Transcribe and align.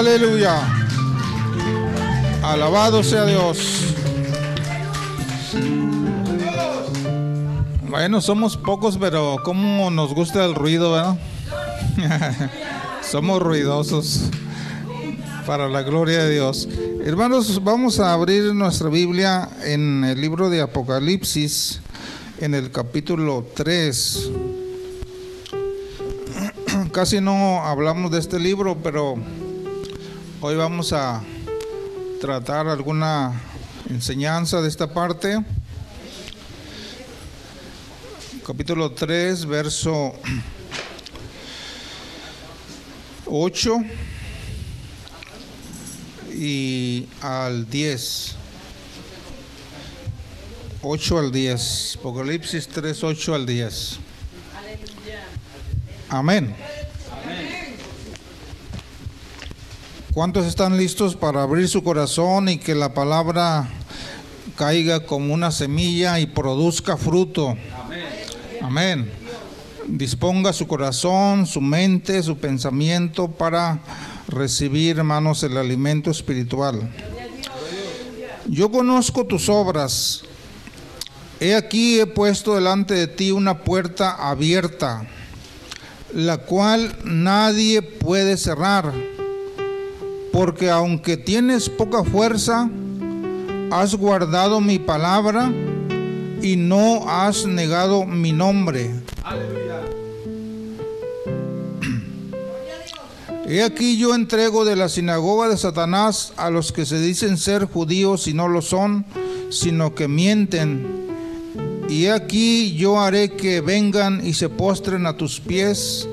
Aleluya. 0.00 0.62
Alabado 2.42 3.02
sea 3.02 3.26
Dios. 3.26 3.94
Bueno, 7.86 8.22
somos 8.22 8.56
pocos, 8.56 8.96
pero 8.96 9.36
como 9.44 9.90
nos 9.90 10.14
gusta 10.14 10.42
el 10.46 10.54
ruido, 10.54 10.92
¿verdad? 10.92 11.18
somos 13.02 13.42
ruidosos 13.42 14.30
para 15.46 15.68
la 15.68 15.82
gloria 15.82 16.24
de 16.24 16.32
Dios. 16.32 16.66
Hermanos, 17.04 17.62
vamos 17.62 18.00
a 18.00 18.14
abrir 18.14 18.54
nuestra 18.54 18.88
Biblia 18.88 19.50
en 19.64 20.04
el 20.04 20.18
libro 20.18 20.48
de 20.48 20.62
Apocalipsis, 20.62 21.82
en 22.38 22.54
el 22.54 22.70
capítulo 22.70 23.44
3. 23.52 24.30
Casi 26.90 27.20
no 27.20 27.60
hablamos 27.66 28.10
de 28.10 28.18
este 28.18 28.38
libro, 28.38 28.78
pero 28.82 29.16
hoy 30.42 30.56
vamos 30.56 30.92
a 30.94 31.22
tratar 32.20 32.66
alguna 32.66 33.38
enseñanza 33.90 34.62
de 34.62 34.68
esta 34.68 34.92
parte. 34.92 35.38
Capítulo 38.46 38.92
3, 38.92 39.44
verso 39.46 40.14
8 43.26 43.76
y 46.32 47.06
al 47.20 47.68
10. 47.68 48.34
8 50.82 51.18
al 51.18 51.32
10. 51.32 51.96
Apocalipsis 51.98 52.66
3, 52.68 53.04
8 53.04 53.34
al 53.34 53.46
10. 53.46 53.98
Amén. 56.08 56.54
¿Cuántos 60.20 60.44
están 60.44 60.76
listos 60.76 61.16
para 61.16 61.42
abrir 61.42 61.66
su 61.66 61.82
corazón 61.82 62.50
y 62.50 62.58
que 62.58 62.74
la 62.74 62.92
palabra 62.92 63.70
caiga 64.54 65.06
como 65.06 65.32
una 65.32 65.50
semilla 65.50 66.20
y 66.20 66.26
produzca 66.26 66.98
fruto? 66.98 67.56
Amén. 68.60 69.10
Disponga 69.86 70.52
su 70.52 70.66
corazón, 70.66 71.46
su 71.46 71.62
mente, 71.62 72.22
su 72.22 72.36
pensamiento 72.36 73.28
para 73.30 73.80
recibir, 74.28 74.98
hermanos, 74.98 75.42
el 75.42 75.56
alimento 75.56 76.10
espiritual. 76.10 76.90
Yo 78.46 78.70
conozco 78.70 79.24
tus 79.24 79.48
obras. 79.48 80.20
He 81.40 81.54
aquí 81.54 81.98
he 81.98 82.04
puesto 82.04 82.56
delante 82.56 82.92
de 82.92 83.06
ti 83.06 83.30
una 83.30 83.60
puerta 83.60 84.28
abierta, 84.28 85.08
la 86.12 86.36
cual 86.36 86.94
nadie 87.04 87.80
puede 87.80 88.36
cerrar, 88.36 88.92
porque 90.32 90.70
aunque 90.70 91.16
tienes 91.16 91.68
poca 91.68 92.04
fuerza, 92.04 92.68
has 93.70 93.94
guardado 93.94 94.60
mi 94.60 94.78
palabra 94.78 95.52
y 96.42 96.56
no 96.56 97.08
has 97.08 97.46
negado 97.46 98.04
mi 98.06 98.32
nombre. 98.32 98.90
He 103.46 103.64
aquí 103.64 103.96
yo 103.96 104.14
entrego 104.14 104.64
de 104.64 104.76
la 104.76 104.88
sinagoga 104.88 105.48
de 105.48 105.56
Satanás 105.56 106.32
a 106.36 106.50
los 106.50 106.70
que 106.70 106.86
se 106.86 107.00
dicen 107.00 107.36
ser 107.36 107.64
judíos 107.64 108.28
y 108.28 108.32
no 108.32 108.46
lo 108.46 108.62
son, 108.62 109.04
sino 109.50 109.92
que 109.92 110.06
mienten. 110.06 110.86
Y 111.88 112.04
he 112.04 112.12
aquí 112.12 112.76
yo 112.76 113.00
haré 113.00 113.30
que 113.30 113.60
vengan 113.60 114.24
y 114.24 114.34
se 114.34 114.48
postren 114.48 115.04
a 115.06 115.16
tus 115.16 115.40
pies 115.40 116.08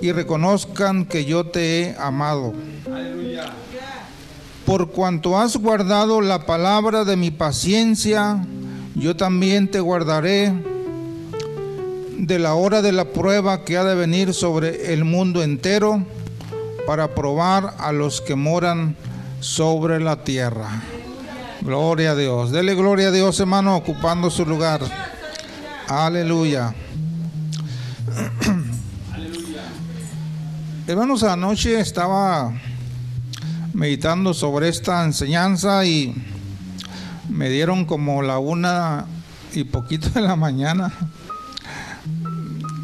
y 0.00 0.12
reconozcan 0.12 1.04
que 1.04 1.26
yo 1.26 1.44
te 1.44 1.82
he 1.82 1.96
amado. 1.98 2.54
Por 4.68 4.90
cuanto 4.90 5.38
has 5.38 5.56
guardado 5.56 6.20
la 6.20 6.44
palabra 6.44 7.06
de 7.06 7.16
mi 7.16 7.30
paciencia, 7.30 8.44
yo 8.94 9.16
también 9.16 9.70
te 9.70 9.80
guardaré 9.80 10.52
de 12.18 12.38
la 12.38 12.52
hora 12.52 12.82
de 12.82 12.92
la 12.92 13.06
prueba 13.06 13.64
que 13.64 13.78
ha 13.78 13.84
de 13.84 13.94
venir 13.94 14.34
sobre 14.34 14.92
el 14.92 15.06
mundo 15.06 15.42
entero 15.42 16.04
para 16.86 17.14
probar 17.14 17.76
a 17.78 17.92
los 17.92 18.20
que 18.20 18.34
moran 18.34 18.94
sobre 19.40 20.00
la 20.00 20.22
tierra. 20.22 20.82
Gloria 21.62 22.10
a 22.10 22.14
Dios. 22.14 22.52
Dele 22.52 22.74
gloria 22.74 23.08
a 23.08 23.10
Dios, 23.10 23.40
hermano, 23.40 23.74
ocupando 23.74 24.28
su 24.28 24.44
lugar. 24.44 24.82
Aleluya. 25.86 26.74
Hermanos, 30.86 31.22
anoche 31.22 31.80
estaba 31.80 32.52
meditando 33.78 34.34
sobre 34.34 34.68
esta 34.68 35.04
enseñanza 35.04 35.86
y 35.86 36.12
me 37.28 37.48
dieron 37.48 37.84
como 37.84 38.22
la 38.22 38.40
una 38.40 39.06
y 39.54 39.62
poquito 39.62 40.10
de 40.10 40.20
la 40.20 40.34
mañana. 40.34 40.92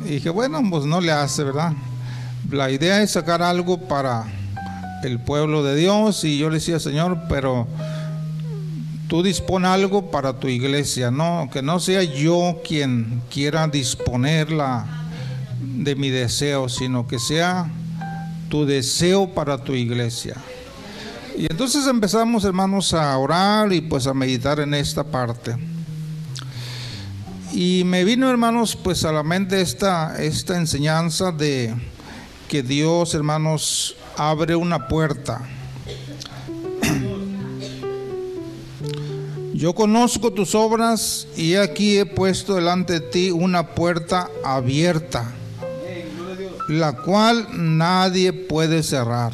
Y 0.05 0.11
dije, 0.11 0.31
bueno, 0.31 0.63
pues 0.71 0.85
no 0.85 1.01
le 1.01 1.11
hace, 1.11 1.43
¿verdad? 1.43 1.73
La 2.49 2.71
idea 2.71 3.03
es 3.03 3.11
sacar 3.11 3.43
algo 3.43 3.89
para 3.89 4.25
el 5.03 5.19
pueblo 5.19 5.65
de 5.65 5.75
Dios 5.75 6.23
y 6.23 6.39
yo 6.39 6.49
le 6.49 6.57
decía, 6.59 6.79
Señor, 6.79 7.23
pero 7.29 7.67
tú 9.09 9.25
dispone 9.25 9.67
algo 9.67 10.13
para 10.13 10.39
tu 10.39 10.47
iglesia, 10.47 11.11
no, 11.11 11.51
que 11.53 11.61
no 11.61 11.81
sea 11.81 12.05
yo 12.05 12.61
quien 12.65 13.21
quiera 13.33 13.67
disponerla 13.67 14.87
de 15.61 15.97
mi 15.97 16.11
deseo, 16.11 16.69
sino 16.69 17.09
que 17.09 17.19
sea 17.19 17.69
tu 18.49 18.65
deseo 18.65 19.35
para 19.35 19.59
tu 19.59 19.73
iglesia. 19.73 20.37
Y 21.37 21.47
entonces 21.51 21.85
empezamos, 21.87 22.45
hermanos, 22.45 22.95
a 22.95 23.19
orar 23.19 23.73
y 23.73 23.81
pues 23.81 24.07
a 24.07 24.15
meditar 24.15 24.61
en 24.61 24.73
esta 24.73 25.03
parte. 25.03 25.57
Y 27.53 27.83
me 27.85 28.05
vino, 28.05 28.31
hermanos, 28.31 28.77
pues 28.77 29.05
a 29.05 29.11
la 29.13 29.25
mente 29.25 29.61
esta, 29.61 30.23
esta 30.23 30.57
enseñanza 30.57 31.33
de 31.33 31.75
que 32.49 32.63
Dios, 32.63 33.15
hermanos, 33.15 33.97
abre 34.17 34.55
una 34.55 34.87
puerta. 34.87 35.43
Yo 39.55 39.75
conozco 39.75 40.33
tus 40.33 40.55
obras 40.55 41.27
y 41.37 41.57
aquí 41.57 41.99
he 41.99 42.07
puesto 42.07 42.55
delante 42.55 42.93
de 42.95 43.01
ti 43.01 43.33
una 43.33 43.75
puerta 43.75 44.31
abierta, 44.45 45.33
la 46.69 46.93
cual 46.93 47.49
nadie 47.53 48.33
puede 48.33 48.85
cerrar. 48.85 49.33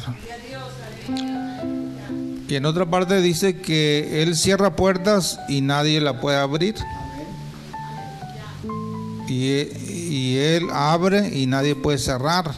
Y 2.51 2.57
en 2.57 2.65
otra 2.65 2.85
parte 2.85 3.21
dice 3.21 3.61
que 3.61 4.21
Él 4.21 4.35
cierra 4.35 4.75
puertas 4.75 5.39
y 5.47 5.61
nadie 5.61 6.01
la 6.01 6.19
puede 6.19 6.35
abrir 6.35 6.75
y, 9.29 10.35
Él 10.35 10.67
abre 10.69 11.29
y 11.33 11.45
nadie 11.45 11.75
puede 11.75 11.97
cerrar. 11.97 12.53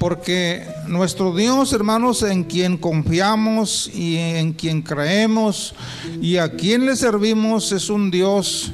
Porque 0.00 0.66
nuestro 0.88 1.36
Dios, 1.36 1.72
hermanos, 1.72 2.24
en 2.24 2.42
quien 2.42 2.78
confiamos 2.78 3.88
y 3.94 4.16
en 4.16 4.54
quien 4.54 4.82
creemos 4.82 5.76
y 6.20 6.38
a 6.38 6.50
quien 6.50 6.84
le 6.84 6.96
servimos 6.96 7.70
es 7.70 7.88
un 7.88 8.10
Dios 8.10 8.72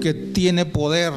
que 0.00 0.12
tiene 0.12 0.66
poder. 0.66 1.12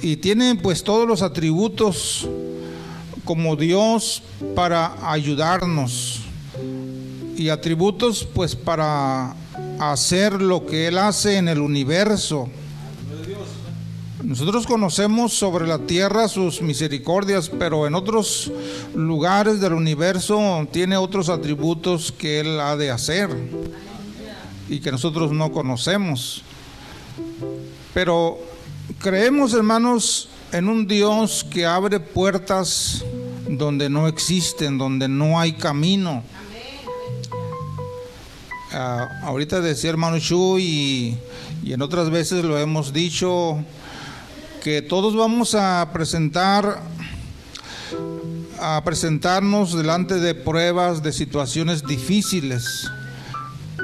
Y 0.00 0.14
tiene 0.18 0.54
pues 0.54 0.84
todos 0.84 1.08
los 1.08 1.22
atributos 1.22 2.28
como 3.30 3.54
Dios 3.54 4.24
para 4.56 5.08
ayudarnos. 5.08 6.22
Y 7.36 7.48
atributos 7.48 8.26
pues 8.34 8.56
para 8.56 9.36
hacer 9.78 10.42
lo 10.42 10.66
que 10.66 10.88
Él 10.88 10.98
hace 10.98 11.36
en 11.36 11.46
el 11.46 11.60
universo. 11.60 12.48
Nosotros 14.24 14.66
conocemos 14.66 15.32
sobre 15.32 15.68
la 15.68 15.78
tierra 15.78 16.26
sus 16.26 16.60
misericordias, 16.60 17.48
pero 17.48 17.86
en 17.86 17.94
otros 17.94 18.50
lugares 18.96 19.60
del 19.60 19.74
universo 19.74 20.66
tiene 20.72 20.96
otros 20.96 21.28
atributos 21.28 22.10
que 22.10 22.40
Él 22.40 22.58
ha 22.58 22.76
de 22.76 22.90
hacer 22.90 23.30
y 24.68 24.80
que 24.80 24.90
nosotros 24.90 25.30
no 25.30 25.52
conocemos. 25.52 26.42
Pero 27.94 28.40
creemos, 28.98 29.54
hermanos, 29.54 30.30
en 30.52 30.68
un 30.68 30.86
Dios 30.86 31.46
que 31.48 31.66
abre 31.66 32.00
puertas 32.00 33.04
donde 33.58 33.88
no 33.88 34.06
existen, 34.08 34.78
donde 34.78 35.08
no 35.08 35.38
hay 35.38 35.52
camino. 35.52 36.22
Ah, 38.72 39.08
ahorita 39.24 39.60
decía 39.60 39.90
hermano 39.90 40.18
Chu 40.18 40.58
y, 40.58 41.18
y 41.62 41.72
en 41.72 41.82
otras 41.82 42.10
veces 42.10 42.44
lo 42.44 42.56
hemos 42.58 42.92
dicho 42.92 43.64
que 44.62 44.82
todos 44.82 45.16
vamos 45.16 45.54
a 45.54 45.90
presentar 45.92 46.80
a 48.60 48.82
presentarnos 48.84 49.74
delante 49.74 50.20
de 50.20 50.34
pruebas, 50.34 51.02
de 51.02 51.12
situaciones 51.12 51.86
difíciles. 51.86 52.90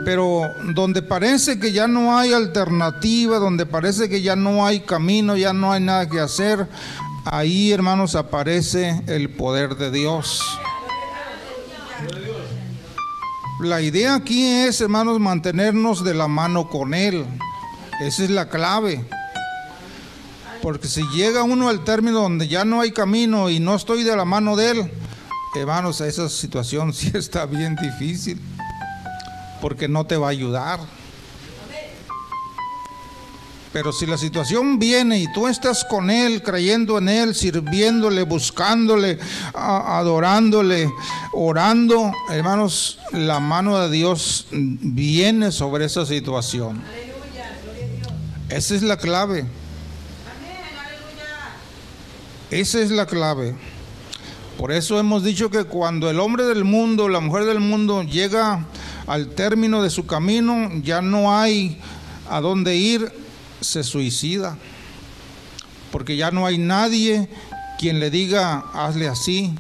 Pero 0.05 0.43
donde 0.75 1.01
parece 1.01 1.59
que 1.59 1.73
ya 1.73 1.89
no 1.89 2.17
hay 2.17 2.35
alternativa, 2.35 3.39
donde 3.39 3.65
parece 3.65 4.09
que 4.11 4.21
ya 4.21 4.37
no 4.37 4.67
hay 4.67 4.81
camino, 4.81 5.37
ya 5.37 5.55
no 5.55 5.73
hay 5.73 5.81
nada 5.83 6.09
que 6.09 6.21
hacer, 6.21 6.69
ahí 7.27 7.73
hermanos 7.73 8.15
aparece 8.15 9.03
el 9.07 9.31
poder 9.31 9.77
de 9.77 9.91
Dios. 9.91 10.43
La 13.61 13.81
idea 13.81 14.15
aquí 14.15 14.47
es, 14.47 14.81
hermanos, 14.81 15.19
mantenernos 15.19 16.05
de 16.05 16.15
la 16.15 16.29
mano 16.29 16.69
con 16.69 16.95
Él. 16.95 17.25
Esa 18.01 18.25
es 18.25 18.31
la 18.31 18.49
clave. 18.49 19.05
Porque 20.63 20.89
si 20.89 21.03
llega 21.09 21.43
uno 21.43 21.69
al 21.69 21.83
término 21.85 22.21
donde 22.21 22.49
ya 22.49 22.65
no 22.65 22.81
hay 22.81 22.93
camino 22.93 23.49
y 23.49 23.61
no 23.61 23.75
estoy 23.75 24.05
de 24.05 24.15
la 24.15 24.25
mano 24.25 24.57
de 24.57 24.71
Él, 24.71 24.93
hermanos, 25.55 26.01
esa 26.01 26.29
situación 26.29 26.93
sí 26.95 27.11
está 27.15 27.47
bien 27.47 27.77
difícil. 27.77 28.41
Porque 29.61 29.89
no 29.89 30.05
te 30.05 30.17
va 30.17 30.29
a 30.29 30.31
ayudar. 30.31 30.81
Pero 33.77 33.93
si 33.93 34.07
la 34.07 34.17
situación 34.17 34.79
viene 34.79 35.19
y 35.19 35.31
tú 35.35 35.49
estás 35.49 35.85
con 35.85 36.09
Él, 36.09 36.43
creyendo 36.43 36.97
en 36.97 37.11
Él, 37.11 37.35
sirviéndole, 37.35 38.23
buscándole, 38.23 39.19
adorándole, 39.53 40.91
orando, 41.35 42.11
hermanos, 42.31 42.99
la 43.13 43.39
mano 43.39 43.79
de 43.79 43.91
Dios 43.91 44.47
viene 44.51 45.53
sobre 45.53 45.85
esa 45.85 46.07
situación. 46.07 46.83
Esa 48.49 48.75
es 48.77 48.83
la 48.83 48.97
clave. 48.97 49.45
Esa 52.51 52.81
es 52.81 52.91
la 52.91 53.05
clave. 53.05 53.55
Por 54.57 54.73
eso 54.73 54.99
hemos 54.99 55.23
dicho 55.23 55.51
que 55.51 55.65
cuando 55.65 56.09
el 56.09 56.19
hombre 56.19 56.45
del 56.45 56.65
mundo, 56.65 57.11
la 57.11 57.21
mujer 57.21 57.45
del 57.45 57.61
mundo 57.61 58.03
llega 58.05 58.65
al 59.07 59.29
término 59.35 59.83
de 59.83 59.91
su 59.91 60.07
camino, 60.07 60.71
ya 60.83 61.03
no 61.03 61.37
hay 61.37 61.79
a 62.31 62.41
dónde 62.41 62.75
ir 62.75 63.26
se 63.61 63.83
suicida, 63.83 64.59
porque 65.91 66.17
ya 66.17 66.31
no 66.31 66.47
hay 66.47 66.59
nadie 66.59 67.29
quien 67.79 68.01
le 68.01 68.11
diga, 68.11 68.65
hazle 68.73 69.09
así. 69.09 69.55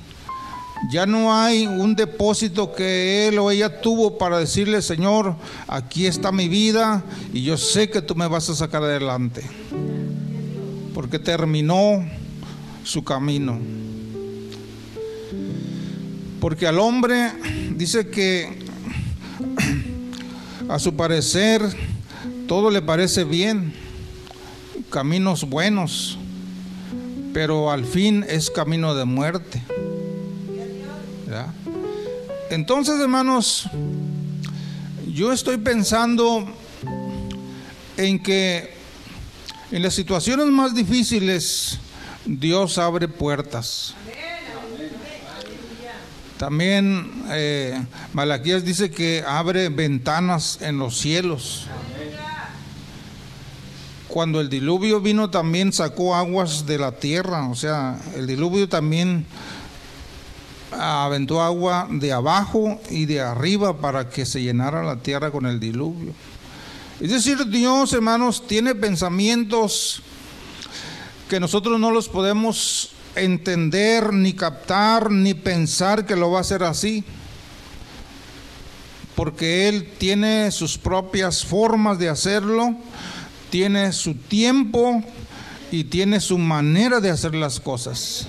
Ya 0.90 1.06
no 1.06 1.34
hay 1.34 1.66
un 1.66 1.96
depósito 1.96 2.74
que 2.74 3.28
él 3.28 3.38
o 3.38 3.50
ella 3.50 3.80
tuvo 3.80 4.18
para 4.18 4.38
decirle, 4.38 4.82
Señor, 4.82 5.36
aquí 5.68 6.06
está 6.06 6.32
mi 6.32 6.48
vida 6.48 7.02
y 7.32 7.42
yo 7.42 7.56
sé 7.56 7.88
que 7.88 8.02
tú 8.02 8.14
me 8.14 8.28
vas 8.28 8.48
a 8.50 8.54
sacar 8.54 8.82
adelante. 8.82 9.42
Porque 10.92 11.18
terminó 11.18 12.06
su 12.84 13.02
camino. 13.02 13.58
Porque 16.40 16.66
al 16.66 16.78
hombre 16.78 17.32
dice 17.74 18.08
que 18.08 18.58
a 20.68 20.78
su 20.78 20.94
parecer 20.94 21.62
todo 22.46 22.70
le 22.70 22.82
parece 22.82 23.24
bien 23.24 23.85
caminos 24.96 25.44
buenos, 25.44 26.16
pero 27.34 27.70
al 27.70 27.84
fin 27.84 28.24
es 28.26 28.50
camino 28.50 28.94
de 28.94 29.04
muerte. 29.04 29.62
Entonces, 32.48 32.98
hermanos, 32.98 33.68
yo 35.12 35.34
estoy 35.34 35.58
pensando 35.58 36.48
en 37.98 38.22
que 38.22 38.72
en 39.70 39.82
las 39.82 39.92
situaciones 39.92 40.46
más 40.46 40.74
difíciles 40.74 41.78
Dios 42.24 42.78
abre 42.78 43.06
puertas. 43.06 43.94
También 46.38 47.22
eh, 47.28 47.78
Malaquías 48.14 48.64
dice 48.64 48.90
que 48.90 49.22
abre 49.26 49.68
ventanas 49.68 50.56
en 50.62 50.78
los 50.78 50.96
cielos 50.96 51.66
cuando 54.16 54.40
el 54.40 54.48
diluvio 54.48 55.02
vino 55.02 55.28
también 55.28 55.74
sacó 55.74 56.14
aguas 56.14 56.64
de 56.64 56.78
la 56.78 56.92
tierra, 56.92 57.50
o 57.50 57.54
sea, 57.54 58.00
el 58.14 58.26
diluvio 58.26 58.66
también 58.66 59.26
aventó 60.72 61.42
agua 61.42 61.86
de 61.90 62.14
abajo 62.14 62.80
y 62.88 63.04
de 63.04 63.20
arriba 63.20 63.76
para 63.76 64.08
que 64.08 64.24
se 64.24 64.40
llenara 64.40 64.82
la 64.82 64.96
tierra 64.96 65.30
con 65.30 65.44
el 65.44 65.60
diluvio. 65.60 66.14
Es 66.98 67.10
decir, 67.10 67.46
Dios, 67.48 67.92
hermanos, 67.92 68.46
tiene 68.46 68.74
pensamientos 68.74 70.00
que 71.28 71.38
nosotros 71.38 71.78
no 71.78 71.90
los 71.90 72.08
podemos 72.08 72.92
entender, 73.16 74.14
ni 74.14 74.32
captar, 74.32 75.10
ni 75.10 75.34
pensar 75.34 76.06
que 76.06 76.16
lo 76.16 76.30
va 76.30 76.38
a 76.38 76.40
hacer 76.40 76.62
así. 76.62 77.04
Porque 79.14 79.68
Él 79.68 79.92
tiene 79.98 80.50
sus 80.52 80.78
propias 80.78 81.44
formas 81.44 81.98
de 81.98 82.08
hacerlo 82.08 82.76
tiene 83.50 83.92
su 83.92 84.14
tiempo 84.14 85.02
y 85.70 85.84
tiene 85.84 86.20
su 86.20 86.38
manera 86.38 87.00
de 87.00 87.10
hacer 87.10 87.34
las 87.34 87.60
cosas. 87.60 88.26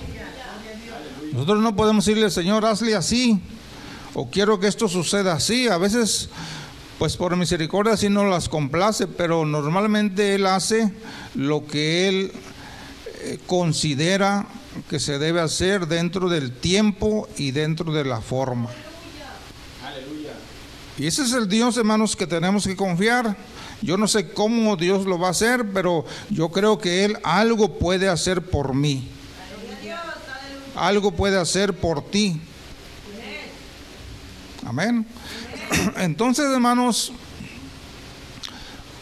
Nosotros 1.32 1.60
no 1.60 1.76
podemos 1.76 2.04
decirle, 2.04 2.30
Señor, 2.30 2.64
hazle 2.64 2.94
así, 2.94 3.40
o 4.14 4.30
quiero 4.30 4.58
que 4.58 4.66
esto 4.66 4.88
suceda 4.88 5.34
así. 5.34 5.68
A 5.68 5.78
veces, 5.78 6.30
pues 6.98 7.16
por 7.16 7.36
misericordia 7.36 7.96
sí 7.96 8.08
no 8.08 8.24
las 8.24 8.48
complace, 8.48 9.06
pero 9.06 9.44
normalmente 9.44 10.34
Él 10.34 10.46
hace 10.46 10.92
lo 11.34 11.66
que 11.66 12.08
Él 12.08 12.32
eh, 13.22 13.38
considera 13.46 14.46
que 14.88 14.98
se 14.98 15.18
debe 15.18 15.40
hacer 15.40 15.86
dentro 15.86 16.28
del 16.28 16.52
tiempo 16.52 17.28
y 17.36 17.50
dentro 17.50 17.92
de 17.92 18.04
la 18.04 18.20
forma. 18.20 18.70
Y 20.98 21.06
ese 21.06 21.22
es 21.22 21.32
el 21.32 21.48
Dios, 21.48 21.76
hermanos, 21.76 22.16
que 22.16 22.26
tenemos 22.26 22.66
que 22.66 22.74
confiar. 22.74 23.36
Yo 23.80 23.96
no 23.96 24.08
sé 24.08 24.32
cómo 24.32 24.76
Dios 24.76 25.06
lo 25.06 25.18
va 25.18 25.28
a 25.28 25.30
hacer, 25.30 25.70
pero 25.72 26.04
yo 26.30 26.48
creo 26.48 26.78
que 26.78 27.04
Él 27.04 27.16
algo 27.22 27.78
puede 27.78 28.08
hacer 28.08 28.42
por 28.42 28.74
mí. 28.74 29.08
Algo 30.74 31.12
puede 31.12 31.38
hacer 31.38 31.74
por 31.74 32.04
ti. 32.10 32.40
Amén. 34.64 35.06
Entonces, 35.96 36.46
hermanos, 36.46 37.12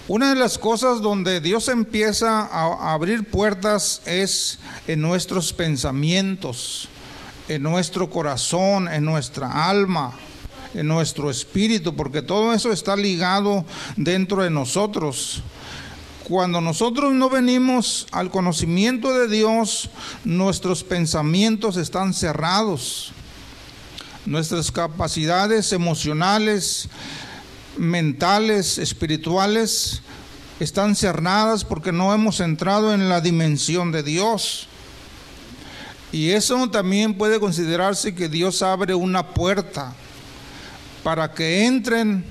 una 0.09 0.31
de 0.31 0.39
las 0.39 0.59
cosas 0.59 1.01
donde 1.01 1.41
Dios 1.41 1.69
empieza 1.69 2.43
a 2.43 2.93
abrir 2.93 3.29
puertas 3.29 4.03
es 4.05 4.59
en 4.87 5.01
nuestros 5.01 5.53
pensamientos, 5.53 6.89
en 7.49 7.63
nuestro 7.63 8.11
corazón, 8.11 8.89
en 8.89 9.05
nuestra 9.05 9.69
alma 9.69 10.13
en 10.75 10.87
nuestro 10.87 11.31
espíritu, 11.31 11.95
porque 11.95 12.23
todo 12.23 12.53
eso 12.53 12.73
está 12.73 12.97
ligado 12.97 13.65
dentro 13.97 14.43
de 14.43 14.51
nosotros. 14.51 15.43
Cuando 16.25 16.61
nosotros 16.61 17.13
no 17.13 17.31
venimos 17.31 18.09
al 18.11 18.31
conocimiento 18.31 19.17
de 19.17 19.29
Dios, 19.29 19.91
nuestros 20.25 20.83
pensamientos 20.83 21.77
están 21.77 22.15
cerrados. 22.15 23.13
Nuestras 24.25 24.73
capacidades 24.73 25.73
emocionales, 25.73 26.89
mentales, 27.77 28.79
espirituales, 28.79 30.03
están 30.59 30.97
cerradas 30.97 31.65
porque 31.65 31.93
no 31.93 32.13
hemos 32.13 32.41
entrado 32.41 32.93
en 32.93 33.09
la 33.09 33.21
dimensión 33.21 33.93
de 33.93 34.03
Dios. 34.03 34.67
Y 36.11 36.31
eso 36.31 36.69
también 36.71 37.15
puede 37.15 37.39
considerarse 37.39 38.17
que 38.17 38.29
Dios 38.29 38.63
abre 38.63 38.95
una 38.97 39.29
puerta 39.29 39.95
para 41.07 41.33
que 41.33 41.65
entren 41.67 42.25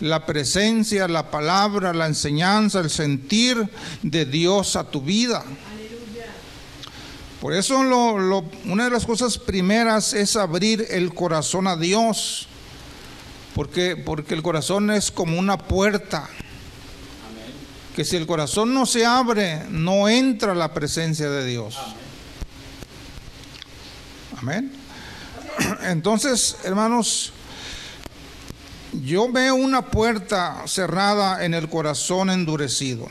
la 0.00 0.26
presencia, 0.26 1.06
la 1.06 1.30
palabra, 1.30 1.92
la 1.92 2.08
enseñanza, 2.08 2.80
el 2.80 2.90
sentir 2.90 3.70
de 4.02 4.26
Dios 4.26 4.74
a 4.74 4.82
tu 4.82 5.00
vida. 5.00 5.44
Por 7.40 7.52
eso 7.52 7.78
una 7.78 8.84
de 8.84 8.90
las 8.90 9.06
cosas 9.06 9.38
primeras 9.38 10.12
es 10.12 10.34
abrir 10.34 10.88
el 10.90 11.14
corazón 11.14 11.68
a 11.68 11.76
Dios, 11.76 12.48
porque, 13.54 13.94
porque 13.94 14.34
el 14.34 14.42
corazón 14.42 14.90
es 14.90 15.12
como 15.12 15.38
una 15.38 15.56
puerta, 15.56 16.28
que 17.94 18.04
si 18.04 18.16
el 18.16 18.26
corazón 18.26 18.74
no 18.74 18.86
se 18.86 19.06
abre, 19.06 19.66
no 19.70 20.08
entra 20.08 20.56
la 20.56 20.74
presencia 20.74 21.30
de 21.30 21.46
Dios. 21.46 21.78
Amén. 24.36 24.72
Entonces, 25.84 26.56
hermanos, 26.64 27.34
yo 28.92 29.30
veo 29.30 29.54
una 29.54 29.82
puerta 29.82 30.62
cerrada 30.66 31.44
en 31.44 31.54
el 31.54 31.68
corazón 31.68 32.30
endurecido. 32.30 33.08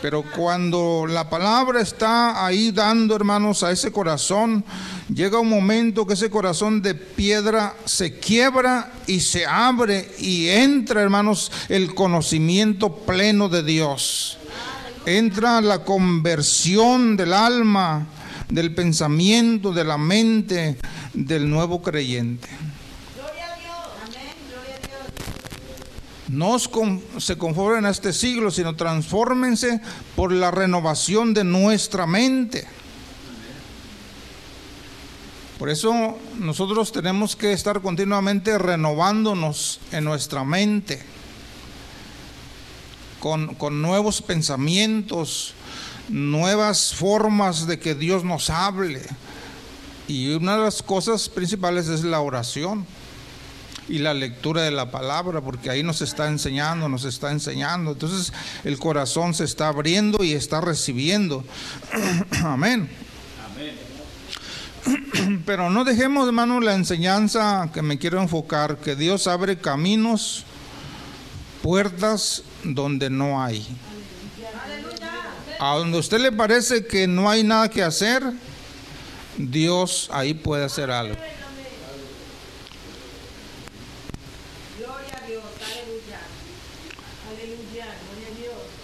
Pero 0.00 0.22
cuando 0.22 1.06
la 1.08 1.28
palabra 1.28 1.80
está 1.80 2.46
ahí 2.46 2.70
dando, 2.70 3.16
hermanos, 3.16 3.64
a 3.64 3.72
ese 3.72 3.90
corazón, 3.90 4.64
llega 5.12 5.40
un 5.40 5.48
momento 5.48 6.06
que 6.06 6.14
ese 6.14 6.30
corazón 6.30 6.82
de 6.82 6.94
piedra 6.94 7.74
se 7.84 8.18
quiebra 8.18 8.92
y 9.08 9.20
se 9.20 9.44
abre 9.44 10.08
y 10.18 10.48
entra, 10.48 11.02
hermanos, 11.02 11.50
el 11.68 11.94
conocimiento 11.94 12.94
pleno 12.94 13.48
de 13.48 13.64
Dios. 13.64 14.38
Entra 15.04 15.60
la 15.60 15.84
conversión 15.84 17.16
del 17.16 17.32
alma, 17.32 18.06
del 18.48 18.74
pensamiento, 18.74 19.72
de 19.72 19.84
la 19.84 19.98
mente 19.98 20.76
del 21.12 21.50
nuevo 21.50 21.82
creyente. 21.82 22.48
No 26.28 26.58
se 26.58 27.38
conformen 27.38 27.86
a 27.86 27.90
este 27.90 28.12
siglo, 28.12 28.50
sino 28.50 28.76
transfórmense 28.76 29.80
por 30.14 30.30
la 30.30 30.50
renovación 30.50 31.32
de 31.32 31.44
nuestra 31.44 32.06
mente. 32.06 32.66
Por 35.58 35.70
eso 35.70 36.18
nosotros 36.38 36.92
tenemos 36.92 37.34
que 37.34 37.52
estar 37.52 37.80
continuamente 37.80 38.58
renovándonos 38.58 39.80
en 39.90 40.04
nuestra 40.04 40.44
mente 40.44 41.02
con, 43.18 43.54
con, 43.54 43.82
nuevos 43.82 44.22
pensamientos, 44.22 45.54
nuevas 46.08 46.94
formas 46.94 47.66
de 47.66 47.80
que 47.80 47.94
Dios 47.94 48.22
nos 48.22 48.50
hable. 48.50 49.02
Y 50.06 50.34
una 50.34 50.56
de 50.56 50.62
las 50.62 50.82
cosas 50.82 51.28
principales 51.28 51.88
es 51.88 52.04
la 52.04 52.20
oración 52.20 52.86
y 53.88 53.98
la 53.98 54.14
lectura 54.14 54.62
de 54.62 54.70
la 54.70 54.90
palabra, 54.90 55.40
porque 55.40 55.70
ahí 55.70 55.82
nos 55.82 56.02
está 56.02 56.28
enseñando, 56.28 56.88
nos 56.88 57.04
está 57.04 57.30
enseñando. 57.30 57.92
Entonces 57.92 58.32
el 58.64 58.78
corazón 58.78 59.34
se 59.34 59.44
está 59.44 59.68
abriendo 59.68 60.22
y 60.22 60.32
está 60.32 60.60
recibiendo. 60.60 61.44
Amén. 62.44 62.88
Pero 65.46 65.70
no 65.70 65.84
dejemos, 65.84 66.26
hermano, 66.26 66.60
la 66.60 66.74
enseñanza 66.74 67.70
que 67.72 67.82
me 67.82 67.98
quiero 67.98 68.20
enfocar, 68.20 68.78
que 68.78 68.96
Dios 68.96 69.26
abre 69.26 69.58
caminos, 69.58 70.44
puertas 71.62 72.42
donde 72.64 73.10
no 73.10 73.42
hay. 73.42 73.66
A 75.60 75.74
donde 75.76 75.98
usted 75.98 76.20
le 76.20 76.30
parece 76.30 76.86
que 76.86 77.08
no 77.08 77.28
hay 77.28 77.42
nada 77.42 77.68
que 77.68 77.82
hacer, 77.82 78.22
Dios 79.36 80.08
ahí 80.12 80.34
puede 80.34 80.64
hacer 80.64 80.90
algo. 80.90 81.16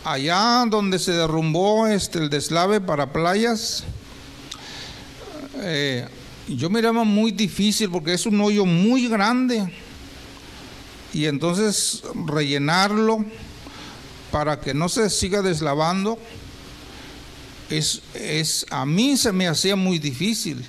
Allá 0.05 0.65
donde 0.69 0.99
se 0.99 1.13
derrumbó 1.13 1.87
este, 1.87 2.19
el 2.19 2.31
deslave 2.31 2.81
para 2.81 3.13
playas, 3.13 3.85
eh, 5.57 6.07
yo 6.47 6.69
miraba 6.69 7.05
muy 7.05 7.33
difícil 7.33 7.91
porque 7.91 8.13
es 8.13 8.27
un 8.27 8.41
hoyo 8.41 8.67
muy 8.67 9.09
grande. 9.09 9.73
Y 11.13 11.27
entonces 11.27 12.03
rellenarlo 12.27 13.25
para 14.31 14.61
que 14.61 14.75
no 14.75 14.89
se 14.89 15.09
siga 15.11 15.43
deslavando, 15.43 16.19
es, 17.71 18.03
es, 18.15 18.67
a 18.71 18.85
mí 18.85 19.17
se 19.17 19.33
me 19.33 19.47
hacía 19.47 19.77
muy 19.77 19.99
difícil. 19.99 20.65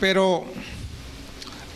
Pero 0.00 0.46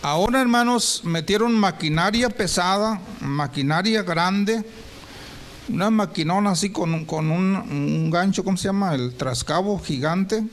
Ahora, 0.05 0.43
hermanos, 0.43 1.01
metieron 1.05 1.55
maquinaria 1.55 2.29
pesada, 2.29 3.01
maquinaria 3.23 4.03
grande, 4.03 4.63
una 5.71 5.89
maquinona 5.89 6.51
así 6.51 6.69
con, 6.69 7.07
con 7.07 7.31
un, 7.31 8.11
gancho, 8.11 8.45
¿cómo 8.45 8.59
se 8.59 8.65
llama? 8.65 8.95
El 8.95 9.15
trascabo 9.15 9.79
gigante. 9.79 10.45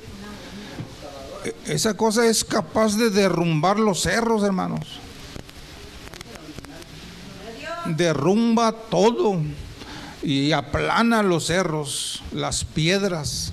E, 1.44 1.54
esa 1.66 1.96
cosa 1.96 2.26
es 2.28 2.46
capaz 2.46 2.96
de 2.96 3.10
derrumbar 3.10 3.78
los 3.78 4.04
cerros, 4.04 4.42
hermanos. 4.42 5.02
Derrumba 7.88 8.72
todo 8.72 9.42
y 10.24 10.54
aplana 10.54 11.24
los 11.24 11.48
cerros, 11.48 12.24
las 12.32 12.64
piedras 12.64 13.52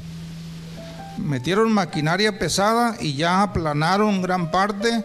metieron 1.18 1.72
maquinaria 1.72 2.38
pesada 2.38 2.96
y 3.00 3.14
ya 3.14 3.42
aplanaron 3.42 4.22
gran 4.22 4.50
parte 4.50 5.04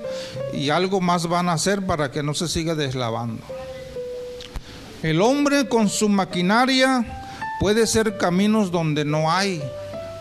y 0.54 0.70
algo 0.70 1.02
más 1.02 1.28
van 1.28 1.50
a 1.50 1.54
hacer 1.54 1.86
para 1.86 2.12
que 2.12 2.24
no 2.24 2.34
se 2.34 2.48
siga 2.48 2.76
deslavando. 2.76 3.44
El 5.02 5.22
hombre 5.22 5.68
con 5.68 5.90
su 5.90 6.08
maquinaria 6.08 7.06
puede 7.60 7.88
ser 7.88 8.18
caminos 8.18 8.72
donde 8.72 9.04
no 9.04 9.32
hay, 9.32 9.62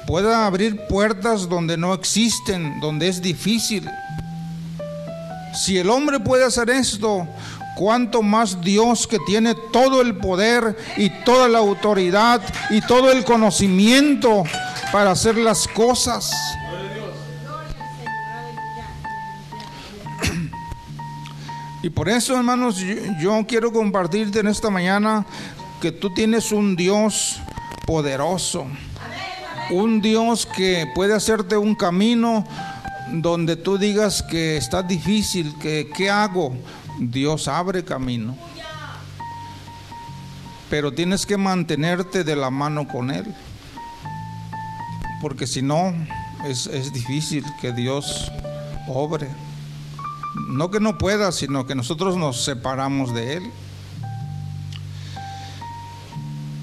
puede 0.06 0.34
abrir 0.34 0.86
puertas 0.88 1.48
donde 1.48 1.76
no 1.76 1.94
existen, 1.94 2.80
donde 2.80 3.08
es 3.08 3.22
difícil. 3.22 3.88
Si 5.54 5.78
el 5.78 5.90
hombre 5.90 6.18
puede 6.18 6.44
hacer 6.44 6.70
esto, 6.70 7.28
cuánto 7.76 8.22
más 8.22 8.60
Dios 8.60 9.06
que 9.06 9.18
tiene 9.20 9.54
todo 9.72 10.00
el 10.00 10.16
poder 10.16 10.76
y 10.96 11.10
toda 11.24 11.48
la 11.48 11.58
autoridad 11.58 12.40
y 12.70 12.80
todo 12.80 13.12
el 13.12 13.24
conocimiento 13.24 14.44
para 14.92 15.12
hacer 15.12 15.38
las 15.38 15.66
cosas. 15.66 16.30
Y 21.82 21.90
por 21.90 22.08
eso, 22.08 22.36
hermanos, 22.36 22.76
yo, 23.18 23.44
quiero 23.48 23.72
compartirte 23.72 24.38
en 24.38 24.46
esta 24.46 24.70
mañana 24.70 25.26
que 25.80 25.90
tú 25.90 26.14
tienes 26.14 26.52
un 26.52 26.76
Dios 26.76 27.40
poderoso. 27.86 28.66
Un 29.70 30.00
Dios 30.00 30.46
que 30.46 30.86
puede 30.94 31.14
hacerte 31.14 31.56
un 31.56 31.74
camino 31.74 32.46
donde 33.10 33.56
tú 33.56 33.78
digas 33.78 34.22
que 34.22 34.58
está 34.58 34.82
difícil, 34.82 35.56
que 35.58 35.90
qué 35.92 36.08
hago. 36.10 36.54
Dios 37.00 37.48
abre 37.48 37.82
camino. 37.82 38.36
Pero 40.70 40.92
tienes 40.92 41.26
que 41.26 41.36
mantenerte 41.36 42.22
de 42.22 42.36
la 42.36 42.50
mano 42.50 42.86
con 42.86 43.10
Él 43.10 43.34
porque 45.22 45.46
si 45.46 45.62
no, 45.62 45.94
es, 46.44 46.92
difícil 46.92 47.44
que 47.60 47.70
Dios 47.72 48.30
obre. 48.88 49.28
No 50.48 50.68
que 50.68 50.80
no 50.80 50.98
pueda, 50.98 51.30
sino 51.30 51.64
que 51.64 51.76
nosotros 51.76 52.16
nos 52.16 52.44
separamos 52.44 53.14
de 53.14 53.36
Él. 53.36 53.50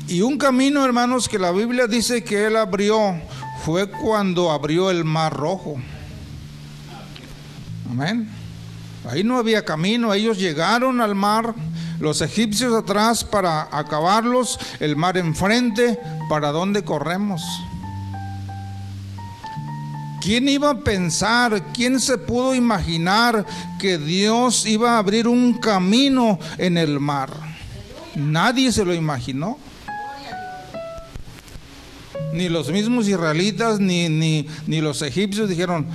Y 0.09 0.21
un 0.21 0.37
camino, 0.37 0.83
hermanos, 0.83 1.29
que 1.29 1.39
la 1.39 1.51
Biblia 1.51 1.87
dice 1.87 2.21
que 2.21 2.47
Él 2.47 2.57
abrió 2.57 3.21
fue 3.63 3.89
cuando 3.89 4.51
abrió 4.51 4.91
el 4.91 5.05
mar 5.05 5.33
rojo. 5.33 5.77
Amén. 7.89 8.29
Ahí 9.09 9.23
no 9.23 9.37
había 9.37 9.63
camino, 9.63 10.13
ellos 10.13 10.37
llegaron 10.37 10.99
al 10.99 11.15
mar, 11.15 11.55
los 12.01 12.21
egipcios 12.21 12.73
atrás 12.73 13.23
para 13.23 13.69
acabarlos, 13.71 14.59
el 14.81 14.97
mar 14.97 15.17
enfrente, 15.17 15.97
¿para 16.27 16.51
dónde 16.51 16.83
corremos? 16.83 17.41
¿Quién 20.21 20.49
iba 20.49 20.71
a 20.71 20.79
pensar, 20.79 21.71
quién 21.73 21.99
se 21.99 22.17
pudo 22.17 22.53
imaginar 22.53 23.45
que 23.79 23.97
Dios 23.97 24.65
iba 24.65 24.95
a 24.95 24.97
abrir 24.97 25.27
un 25.27 25.53
camino 25.59 26.39
en 26.57 26.77
el 26.77 26.99
mar? 26.99 27.31
Nadie 28.15 28.71
se 28.71 28.83
lo 28.83 28.93
imaginó. 28.93 29.57
Ni 32.33 32.49
los 32.49 32.69
mismos 32.69 33.07
israelitas 33.07 33.79
ni, 33.79 34.09
ni, 34.09 34.45
ni 34.67 34.81
los 34.81 35.01
egipcios 35.01 35.49
dijeron, 35.49 35.87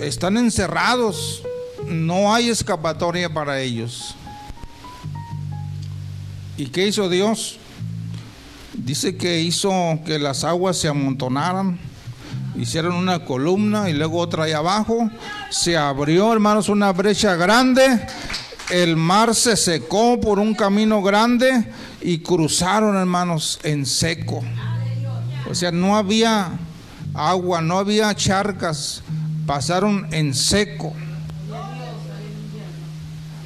están 0.00 0.36
encerrados, 0.38 1.42
no 1.86 2.34
hay 2.34 2.48
escapatoria 2.48 3.32
para 3.32 3.60
ellos. 3.60 4.14
¿Y 6.56 6.66
qué 6.66 6.88
hizo 6.88 7.08
Dios? 7.08 7.58
Dice 8.72 9.16
que 9.16 9.40
hizo 9.40 10.00
que 10.06 10.18
las 10.18 10.42
aguas 10.42 10.78
se 10.78 10.88
amontonaran 10.88 11.91
hicieron 12.56 12.94
una 12.94 13.24
columna 13.24 13.88
y 13.88 13.94
luego 13.94 14.18
otra 14.18 14.44
ahí 14.44 14.52
abajo. 14.52 15.10
Se 15.50 15.76
abrió, 15.76 16.32
hermanos, 16.32 16.68
una 16.68 16.92
brecha 16.92 17.36
grande. 17.36 18.06
El 18.70 18.96
mar 18.96 19.34
se 19.34 19.56
secó 19.56 20.20
por 20.20 20.38
un 20.38 20.54
camino 20.54 21.02
grande 21.02 21.72
y 22.00 22.18
cruzaron, 22.18 22.96
hermanos, 22.96 23.58
en 23.62 23.84
seco. 23.86 24.42
O 25.50 25.54
sea, 25.54 25.70
no 25.70 25.96
había 25.96 26.52
agua, 27.14 27.60
no 27.60 27.78
había 27.78 28.14
charcas, 28.14 29.02
pasaron 29.46 30.06
en 30.12 30.34
seco. 30.34 30.94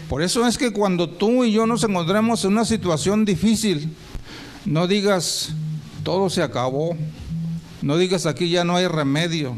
Por 0.09 0.23
eso 0.23 0.47
es 0.47 0.57
que 0.57 0.73
cuando 0.73 1.09
tú 1.09 1.45
y 1.45 1.51
yo 1.51 1.67
nos 1.67 1.83
encontremos 1.83 2.45
en 2.45 2.53
una 2.53 2.65
situación 2.65 3.25
difícil, 3.25 3.93
no 4.65 4.87
digas, 4.87 5.49
todo 6.05 6.31
se 6.31 6.43
acabó. 6.43 6.97
No 7.87 7.97
digas 7.97 8.27
aquí 8.27 8.49
ya 8.49 8.65
no 8.65 8.75
hay 8.75 8.89
remedio. 8.89 9.55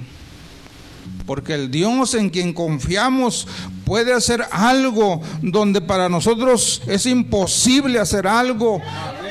Porque 1.25 1.54
el 1.54 1.70
Dios 1.70 2.12
en 2.12 2.28
quien 2.28 2.52
confiamos 2.52 3.49
puede 3.87 4.12
hacer 4.12 4.44
algo 4.50 5.23
donde 5.40 5.80
para 5.80 6.11
nosotros 6.11 6.82
es 6.87 7.06
imposible 7.06 7.99
hacer 7.99 8.26
algo. 8.26 8.82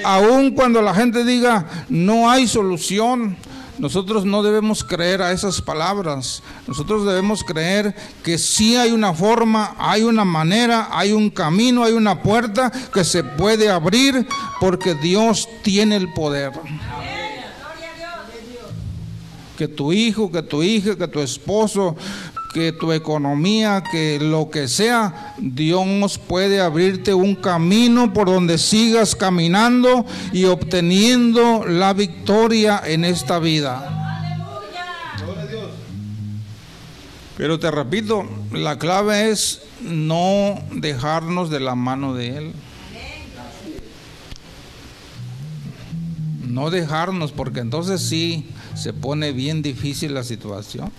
Aun 0.04 0.50
cuando 0.56 0.82
la 0.82 0.96
gente 0.96 1.24
diga 1.24 1.86
no 1.90 2.32
hay 2.32 2.48
solución. 2.48 3.38
Nosotros 3.78 4.26
no 4.26 4.42
debemos 4.42 4.84
creer 4.84 5.22
a 5.22 5.32
esas 5.32 5.62
palabras. 5.62 6.42
Nosotros 6.66 7.06
debemos 7.06 7.44
creer 7.44 7.96
que 8.24 8.40
sí 8.40 8.78
hay 8.78 8.90
una 8.90 9.14
forma, 9.14 9.76
hay 9.78 10.02
una 10.02 10.26
manera, 10.26 10.88
hay 10.92 11.12
un 11.12 11.30
camino, 11.30 11.84
hay 11.84 11.94
una 11.94 12.24
puerta 12.24 12.72
que 12.92 13.04
se 13.04 13.24
puede 13.24 13.70
abrir 13.70 14.28
porque 14.60 14.96
Dios 14.96 15.48
tiene 15.62 15.98
el 15.98 16.12
poder 16.14 16.54
que 19.58 19.68
tu 19.68 19.92
hijo, 19.92 20.32
que 20.32 20.44
tu 20.44 20.64
hija, 20.64 20.96
que 20.96 21.08
tu 21.08 21.20
esposo, 21.20 21.96
que 22.54 22.72
tu 22.72 22.94
economía, 22.94 23.84
que 23.92 24.20
lo 24.20 24.50
que 24.50 24.68
sea, 24.68 25.36
Dios 25.38 26.18
puede 26.18 26.62
abrirte 26.62 27.14
un 27.14 27.36
camino 27.36 28.14
por 28.14 28.28
donde 28.28 28.58
sigas 28.58 29.16
caminando 29.16 30.06
y 30.32 30.46
obteniendo 30.46 31.66
la 31.66 31.94
victoria 31.94 32.82
en 32.86 33.04
esta 33.04 33.40
vida. 33.40 33.94
Pero 37.38 37.60
te 37.60 37.70
repito, 37.70 38.26
la 38.52 38.80
clave 38.80 39.30
es 39.30 39.62
no 39.82 40.56
dejarnos 40.72 41.52
de 41.52 41.60
la 41.60 41.76
mano 41.76 42.16
de 42.16 42.38
Él. 42.38 42.54
No 46.48 46.72
dejarnos, 46.72 47.32
porque 47.34 47.60
entonces 47.60 48.02
sí 48.02 48.50
se 48.78 48.94
pone 48.94 49.32
bien 49.32 49.62
difícil 49.62 50.14
la 50.14 50.24
situación. 50.24 50.92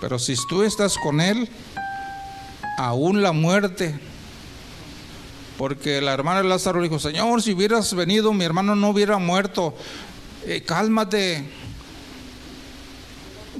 Pero 0.00 0.18
si 0.18 0.34
tú 0.48 0.62
estás 0.62 0.98
con 0.98 1.20
Él, 1.20 1.48
aún 2.76 3.22
la 3.22 3.32
muerte, 3.32 3.98
porque 5.56 6.00
la 6.00 6.12
hermana 6.12 6.42
Lázaro 6.42 6.82
dijo, 6.82 6.98
Señor, 6.98 7.40
si 7.42 7.52
hubieras 7.52 7.94
venido, 7.94 8.32
mi 8.32 8.44
hermano 8.44 8.74
no 8.74 8.90
hubiera 8.90 9.18
muerto. 9.18 9.74
Eh, 10.46 10.62
cálmate. 10.62 11.44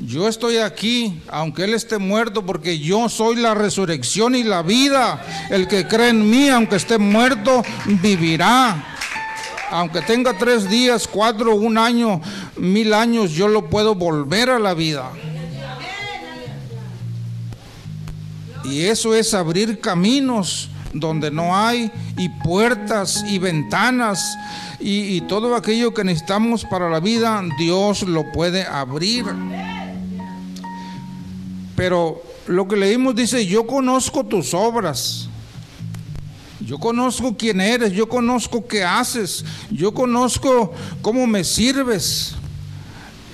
Yo 0.00 0.28
estoy 0.28 0.58
aquí, 0.58 1.22
aunque 1.28 1.64
Él 1.64 1.72
esté 1.72 1.98
muerto, 1.98 2.44
porque 2.44 2.80
yo 2.80 3.08
soy 3.08 3.36
la 3.36 3.54
resurrección 3.54 4.34
y 4.34 4.42
la 4.42 4.62
vida. 4.62 5.24
El 5.50 5.68
que 5.68 5.86
cree 5.86 6.08
en 6.08 6.28
mí, 6.28 6.48
aunque 6.48 6.76
esté 6.76 6.98
muerto, 6.98 7.62
vivirá. 7.86 8.84
Aunque 9.70 10.02
tenga 10.02 10.36
tres 10.36 10.68
días, 10.68 11.08
cuatro, 11.08 11.54
un 11.54 11.78
año, 11.78 12.20
mil 12.56 12.94
años, 12.94 13.32
yo 13.32 13.48
lo 13.48 13.68
puedo 13.68 13.94
volver 13.94 14.50
a 14.50 14.58
la 14.58 14.74
vida. 14.74 15.10
Y 18.64 18.82
eso 18.82 19.14
es 19.14 19.34
abrir 19.34 19.80
caminos 19.80 20.70
donde 20.94 21.30
no 21.30 21.56
hay, 21.56 21.90
y 22.16 22.28
puertas 22.28 23.24
y 23.28 23.38
ventanas, 23.38 24.36
y, 24.80 25.20
todo 25.22 25.56
aquello 25.56 25.92
que 25.94 26.04
necesitamos 26.04 26.64
para 26.64 26.90
la 26.90 27.00
vida, 27.00 27.42
Dios 27.58 28.02
lo 28.02 28.30
puede 28.32 28.64
abrir. 28.64 29.24
Pero 31.74 32.22
lo 32.46 32.68
que 32.68 32.76
leímos 32.76 33.14
dice, 33.14 33.46
yo 33.46 33.66
conozco 33.66 34.24
tus 34.24 34.54
obras. 34.54 35.28
Yo 36.60 36.78
conozco 36.78 37.36
quién 37.36 37.60
eres, 37.60 37.92
yo 37.92 38.08
conozco 38.08 38.66
qué 38.66 38.84
haces, 38.84 39.44
yo 39.70 39.92
conozco 39.92 40.72
cómo 41.02 41.26
me 41.26 41.44
sirves. 41.44 42.34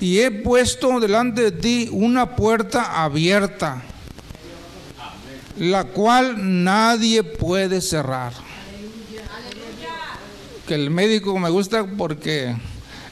Y 0.01 0.19
he 0.19 0.31
puesto 0.31 0.99
delante 0.99 1.43
de 1.43 1.51
ti 1.51 1.87
una 1.91 2.35
puerta 2.35 3.03
abierta, 3.03 3.83
la 5.59 5.83
cual 5.83 6.63
nadie 6.63 7.23
puede 7.23 7.81
cerrar. 7.81 8.33
Que 10.67 10.73
el 10.73 10.89
médico 10.89 11.37
me 11.37 11.49
gusta 11.49 11.85
porque 11.85 12.55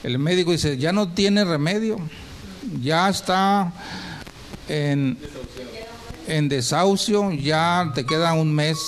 el 0.04 0.18
médico 0.18 0.52
dice, 0.52 0.78
ya 0.78 0.92
no 0.92 1.14
tiene 1.14 1.46
remedio, 1.46 1.98
ya 2.82 3.08
está 3.08 3.72
en, 4.68 5.16
en 6.28 6.50
desahucio, 6.50 7.32
ya 7.34 7.92
te 7.94 8.04
queda 8.04 8.34
un 8.34 8.56
mes. 8.56 8.80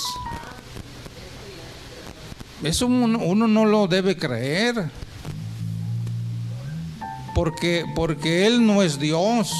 Eso 2.63 2.87
uno, 2.87 3.19
uno, 3.19 3.47
no 3.47 3.65
lo 3.65 3.87
debe 3.87 4.17
creer. 4.17 4.89
Porque, 7.33 7.85
porque 7.95 8.45
Él 8.45 8.65
no 8.65 8.81
es 8.81 8.99
Dios. 8.99 9.53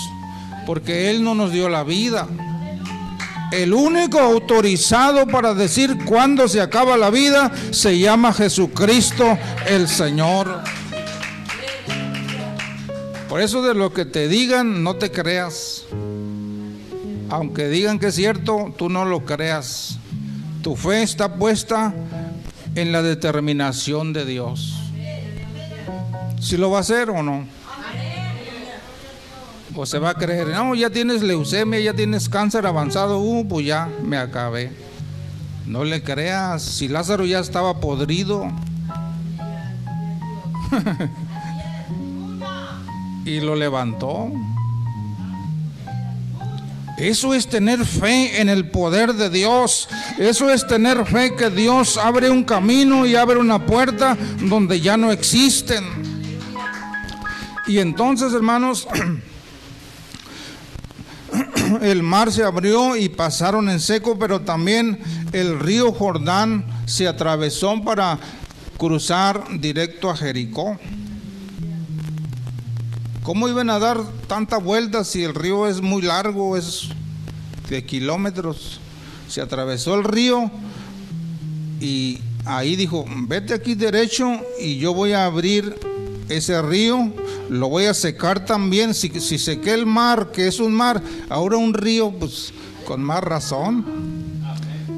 Porque 0.66 1.10
Él 1.10 1.24
no 1.24 1.36
nos 1.36 1.52
dio 1.52 1.70
la 1.70 1.84
vida. 1.84 2.28
El 3.52 3.74
único 3.74 4.20
autorizado 4.20 5.28
para 5.28 5.54
decir 5.54 6.06
cuándo 6.06 6.48
se 6.48 6.62
acaba 6.62 6.96
la 6.96 7.10
vida 7.10 7.52
se 7.72 8.00
llama 8.00 8.32
Jesucristo 8.32 9.38
el 9.68 9.90
Señor. 9.90 10.64
Por 13.28 13.42
eso 13.42 13.62
de 13.62 13.74
lo 13.74 13.94
que 13.94 14.06
te 14.06 14.28
digan, 14.30 14.84
no 14.84 14.96
te 14.96 15.12
creas. 15.12 15.84
Aunque 17.30 17.68
digan 17.68 18.00
que 18.00 18.08
es 18.08 18.16
cierto, 18.16 18.74
tú 18.78 18.90
no 18.90 19.06
lo 19.06 19.26
creas. 19.26 19.98
Tu 20.62 20.76
fe 20.76 21.02
está 21.02 21.36
puesta 21.36 21.94
en 22.76 22.92
la 22.92 23.02
determinación 23.02 24.14
de 24.14 24.26
Dios. 24.26 24.78
Si 26.40 26.58
lo 26.58 26.72
va 26.72 26.80
a 26.80 26.82
hacer 26.82 27.10
o 27.10 27.22
no. 27.22 27.46
O 29.76 29.86
se 29.86 30.00
va 30.00 30.10
a 30.10 30.16
creer, 30.16 30.48
no, 30.48 30.76
ya 30.76 30.90
tienes 30.90 31.22
leucemia, 31.22 31.80
ya 31.80 31.94
tienes 31.94 32.28
cáncer 32.28 32.66
avanzado, 32.66 33.20
uh, 33.20 33.48
pues 33.48 33.66
ya 33.66 33.88
me 34.04 34.18
acabé. 34.18 34.72
No 35.66 35.86
le 35.86 36.04
creas, 36.04 36.62
si 36.62 36.90
Lázaro 36.90 37.26
ya 37.26 37.40
estaba 37.40 37.80
podrido. 37.80 38.52
y 43.26 43.40
lo 43.40 43.56
levantó. 43.56 44.32
Eso 46.98 47.34
es 47.34 47.48
tener 47.48 47.86
fe 47.86 48.42
en 48.42 48.50
el 48.50 48.70
poder 48.70 49.14
de 49.14 49.30
Dios. 49.30 49.88
Eso 50.20 50.52
es 50.52 50.68
tener 50.68 51.06
fe 51.06 51.36
que 51.36 51.50
Dios 51.50 51.98
abre 51.98 52.30
un 52.30 52.44
camino 52.44 53.06
y 53.06 53.16
abre 53.16 53.40
una 53.40 53.66
puerta 53.66 54.18
donde 54.42 54.82
ya 54.82 54.98
no 54.98 55.12
existen. 55.12 55.86
Y 57.68 57.80
entonces, 57.80 58.34
hermanos, 58.34 58.88
el 61.82 62.04
mar 62.04 62.32
se 62.32 62.44
abrió 62.44 62.96
y 62.96 63.10
pasaron 63.10 63.70
en 63.70 63.80
seco, 63.80 64.18
pero 64.20 64.42
también 64.42 65.00
el 65.32 65.60
río 65.60 65.92
Jordán 65.92 66.66
se 66.86 67.08
atravesó 67.08 67.82
para 67.84 68.20
cruzar 68.78 69.44
directo 69.60 70.10
a 70.10 70.18
Jericó. 70.18 70.78
¿Cómo 73.24 73.48
iban 73.48 73.70
a 73.70 73.80
dar 73.80 74.02
tanta 74.28 74.58
vuelta 74.58 75.04
si 75.04 75.24
el 75.24 75.36
río 75.36 75.68
es 75.68 75.82
muy 75.82 76.02
largo, 76.02 76.58
es 76.58 76.90
de 77.70 77.86
kilómetros? 77.86 78.80
Se 79.30 79.42
atravesó 79.42 79.96
el 79.96 80.04
río 80.04 80.50
y 81.80 82.20
ahí 82.46 82.76
dijo, 82.76 83.06
vete 83.28 83.54
aquí 83.54 83.76
derecho 83.76 84.28
y 84.60 84.78
yo 84.78 84.94
voy 84.94 85.14
a 85.14 85.26
abrir 85.26 85.76
ese 86.38 86.62
río, 86.62 87.12
lo 87.50 87.70
voy 87.70 87.86
a 87.86 87.94
secar 87.94 88.46
también. 88.46 88.94
Si, 88.94 89.10
si 89.20 89.38
sequé 89.38 89.74
el 89.74 89.86
mar, 89.86 90.32
que 90.32 90.48
es 90.48 90.60
un 90.60 90.74
mar, 90.74 91.02
ahora 91.30 91.58
un 91.58 91.74
río, 91.74 92.12
pues 92.12 92.54
con 92.86 93.04
más 93.04 93.24
razón. 93.24 94.22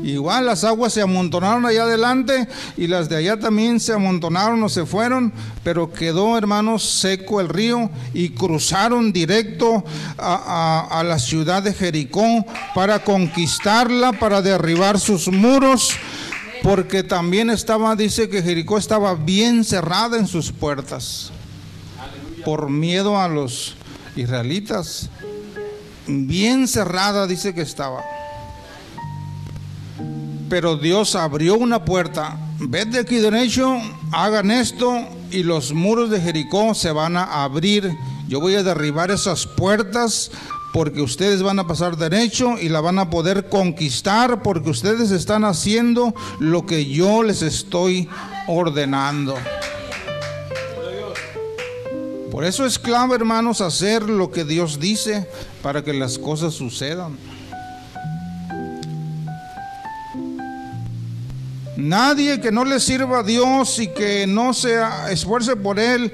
Igual 0.03 0.47
las 0.47 0.65
aguas 0.65 0.91
se 0.91 1.01
amontonaron 1.01 1.65
allá 1.65 1.83
adelante 1.83 2.49
y 2.75 2.87
las 2.87 3.07
de 3.07 3.15
allá 3.15 3.39
también 3.39 3.79
se 3.79 3.93
amontonaron 3.93 4.61
o 4.61 4.67
se 4.67 4.85
fueron, 4.85 5.31
pero 5.63 5.93
quedó, 5.93 6.37
hermanos, 6.37 6.83
seco 6.83 7.39
el 7.39 7.47
río 7.47 7.89
y 8.13 8.31
cruzaron 8.31 9.13
directo 9.13 9.85
a, 10.17 10.87
a, 10.89 10.99
a 10.99 11.03
la 11.05 11.19
ciudad 11.19 11.63
de 11.63 11.73
Jericó 11.73 12.45
para 12.75 12.99
conquistarla, 13.05 14.11
para 14.11 14.41
derribar 14.41 14.99
sus 14.99 15.29
muros, 15.29 15.93
porque 16.63 17.03
también 17.03 17.51
estaba, 17.51 17.95
dice 17.95 18.29
que 18.29 18.41
Jericó 18.41 18.79
estaba 18.79 19.13
bien 19.13 19.63
cerrada 19.63 20.17
en 20.17 20.27
sus 20.27 20.51
puertas 20.51 21.31
por 22.43 22.69
miedo 22.69 23.19
a 23.19 23.27
los 23.27 23.75
israelitas. 24.15 25.09
Bien 26.07 26.67
cerrada 26.67 27.27
dice 27.27 27.53
que 27.53 27.61
estaba 27.61 28.03
pero 30.53 30.77
Dios 30.77 31.15
abrió 31.15 31.55
una 31.55 31.83
puerta. 31.83 32.37
Vete 32.59 32.99
aquí 32.99 33.15
derecho, 33.15 33.75
hagan 34.11 34.51
esto 34.51 34.99
y 35.31 35.41
los 35.41 35.73
muros 35.73 36.11
de 36.11 36.21
Jericó 36.21 36.75
se 36.75 36.91
van 36.91 37.17
a 37.17 37.43
abrir. 37.43 37.91
Yo 38.27 38.39
voy 38.39 38.53
a 38.53 38.61
derribar 38.61 39.09
esas 39.09 39.47
puertas 39.47 40.29
porque 40.73 41.03
ustedes 41.03 41.43
van 41.43 41.59
a 41.59 41.67
pasar 41.67 41.97
derecho 41.97 42.55
y 42.59 42.67
la 42.67 42.81
van 42.81 42.97
a 42.97 43.11
poder 43.11 43.47
conquistar 43.47 44.41
porque 44.41 44.71
ustedes 44.71 45.11
están 45.11 45.43
haciendo 45.45 46.15
lo 46.39 46.65
que 46.65 46.87
yo 46.87 47.21
les 47.21 47.43
estoy 47.43 48.09
ordenando. 48.47 49.35
Por 52.31 52.43
eso 52.43 52.65
es 52.65 52.79
clave, 52.79 53.13
hermanos, 53.13 53.61
hacer 53.61 54.01
lo 54.01 54.31
que 54.31 54.43
Dios 54.43 54.79
dice 54.79 55.29
para 55.61 55.83
que 55.83 55.93
las 55.93 56.17
cosas 56.17 56.55
sucedan. 56.55 57.15
Nadie 61.77 62.41
que 62.41 62.51
no 62.51 62.65
le 62.65 62.79
sirva 62.79 63.19
a 63.19 63.23
Dios 63.23 63.77
y 63.77 63.89
que 63.89 64.25
no 64.25 64.55
se 64.55 64.79
esfuerce 65.11 65.55
por 65.55 65.79
Él 65.79 66.11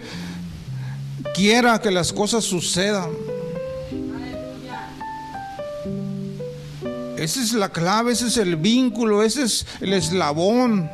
quiera 1.34 1.80
que 1.80 1.91
las 1.91 2.12
cosas 2.12 2.43
sucedan. 2.43 3.38
Esa 7.19 7.41
es 7.41 7.51
la 7.51 7.67
clave, 7.67 8.13
ese 8.13 8.27
es 8.27 8.38
el 8.38 8.55
vínculo, 8.55 9.23
ese 9.23 9.43
es 9.43 9.65
el 9.82 9.91
eslabón 9.91 10.89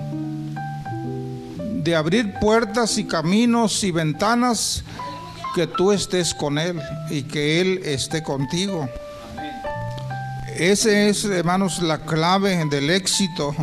de 1.83 1.95
abrir 1.95 2.33
puertas 2.39 2.97
y 2.97 3.03
caminos 3.03 3.83
y 3.83 3.91
ventanas 3.91 4.83
que 5.53 5.67
tú 5.67 5.91
estés 5.91 6.33
con 6.33 6.57
Él 6.57 6.81
y 7.11 7.21
que 7.21 7.61
Él 7.61 7.79
esté 7.85 8.23
contigo. 8.23 8.89
Ese 10.57 11.09
es, 11.09 11.25
hermanos, 11.25 11.79
la 11.83 11.99
clave 11.99 12.65
del 12.71 12.89
éxito. 12.89 13.55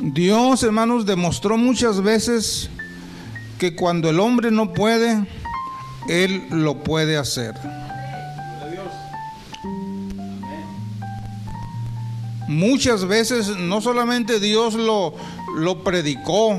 Dios, 0.00 0.64
hermanos, 0.64 1.06
demostró 1.06 1.56
muchas 1.56 2.02
veces 2.02 2.68
que 3.58 3.74
cuando 3.74 4.10
el 4.10 4.20
hombre 4.20 4.50
no 4.50 4.72
puede, 4.72 5.26
Él 6.08 6.46
lo 6.50 6.82
puede 6.82 7.16
hacer. 7.16 7.54
Muchas 12.48 13.06
veces 13.06 13.56
no 13.56 13.80
solamente 13.80 14.38
Dios 14.38 14.74
lo, 14.74 15.14
lo 15.56 15.82
predicó, 15.82 16.56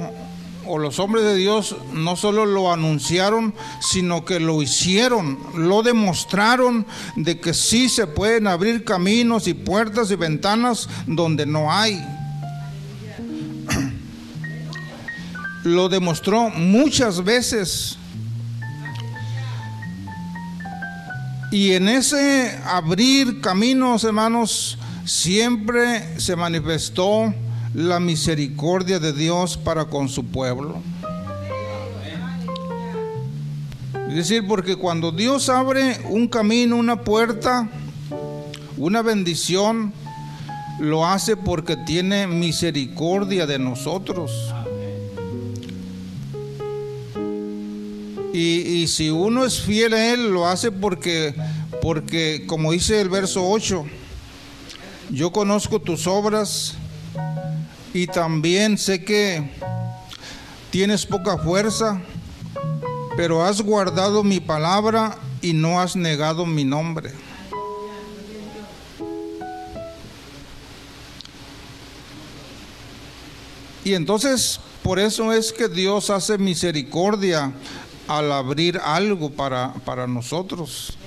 o 0.68 0.78
los 0.78 1.00
hombres 1.00 1.24
de 1.24 1.36
Dios 1.36 1.76
no 1.94 2.16
solo 2.16 2.46
lo 2.46 2.72
anunciaron, 2.74 3.54
sino 3.80 4.26
que 4.26 4.40
lo 4.40 4.62
hicieron, 4.62 5.40
lo 5.56 5.82
demostraron 5.82 6.86
de 7.16 7.40
que 7.40 7.54
sí 7.54 7.90
se 7.90 8.06
pueden 8.06 8.48
abrir 8.48 8.84
caminos 8.84 9.48
y 9.48 9.54
puertas 9.54 10.12
y 10.12 10.16
ventanas 10.16 10.90
donde 11.06 11.46
no 11.46 11.72
hay. 11.72 12.06
Lo 15.68 15.90
demostró 15.90 16.50
muchas 16.50 17.22
veces. 17.26 17.98
Y 21.52 21.74
en 21.74 21.90
ese 21.90 22.58
abrir 22.66 23.42
caminos, 23.42 24.06
hermanos, 24.06 24.78
siempre 25.04 26.18
se 26.22 26.38
manifestó 26.38 27.34
la 27.74 28.00
misericordia 28.00 29.00
de 29.00 29.12
Dios 29.12 29.58
para 29.58 29.86
con 29.86 30.08
su 30.08 30.26
pueblo. 30.28 30.82
Es 34.08 34.16
decir, 34.16 34.48
porque 34.48 34.78
cuando 34.78 35.12
Dios 35.12 35.50
abre 35.50 36.00
un 36.10 36.30
camino, 36.30 36.78
una 36.78 37.02
puerta, 37.02 37.68
una 38.78 39.02
bendición, 39.02 39.92
lo 40.80 41.06
hace 41.06 41.36
porque 41.36 41.76
tiene 41.76 42.26
misericordia 42.26 43.46
de 43.46 43.60
nosotros. 43.60 44.54
Y, 48.40 48.86
si 48.88 49.10
uno 49.10 49.46
es 49.46 49.60
fiel 49.60 49.96
a 49.96 50.14
Él, 50.14 50.30
lo 50.30 50.48
hace 50.48 50.72
porque, 50.72 51.34
porque 51.82 52.44
como 52.46 52.72
dice 52.72 53.02
el 53.02 53.10
verso 53.10 53.50
8, 53.50 53.84
yo 55.10 55.32
conozco 55.32 55.80
tus 55.80 56.06
obras 56.06 56.76
y 57.96 58.06
también 58.06 58.78
sé 58.78 59.04
que 59.04 59.50
tienes 60.70 61.04
poca 61.04 61.40
fuerza, 61.40 62.00
pero 63.16 63.44
has 63.44 63.60
guardado 63.60 64.24
mi 64.24 64.40
palabra 64.40 65.18
y 65.42 65.54
no 65.54 65.82
has 65.82 65.96
negado 65.96 66.46
mi 66.46 66.64
nombre. 66.64 67.10
Y 73.84 73.96
entonces, 73.96 74.60
por 74.84 75.00
eso 75.00 75.34
es 75.34 75.52
que 75.52 75.68
Dios 75.68 76.12
hace 76.12 76.38
misericordia 76.38 77.52
al 78.08 78.32
abrir 78.32 78.80
algo 78.84 79.30
para, 79.32 79.74
para 79.86 80.08
nosotros 80.08 80.98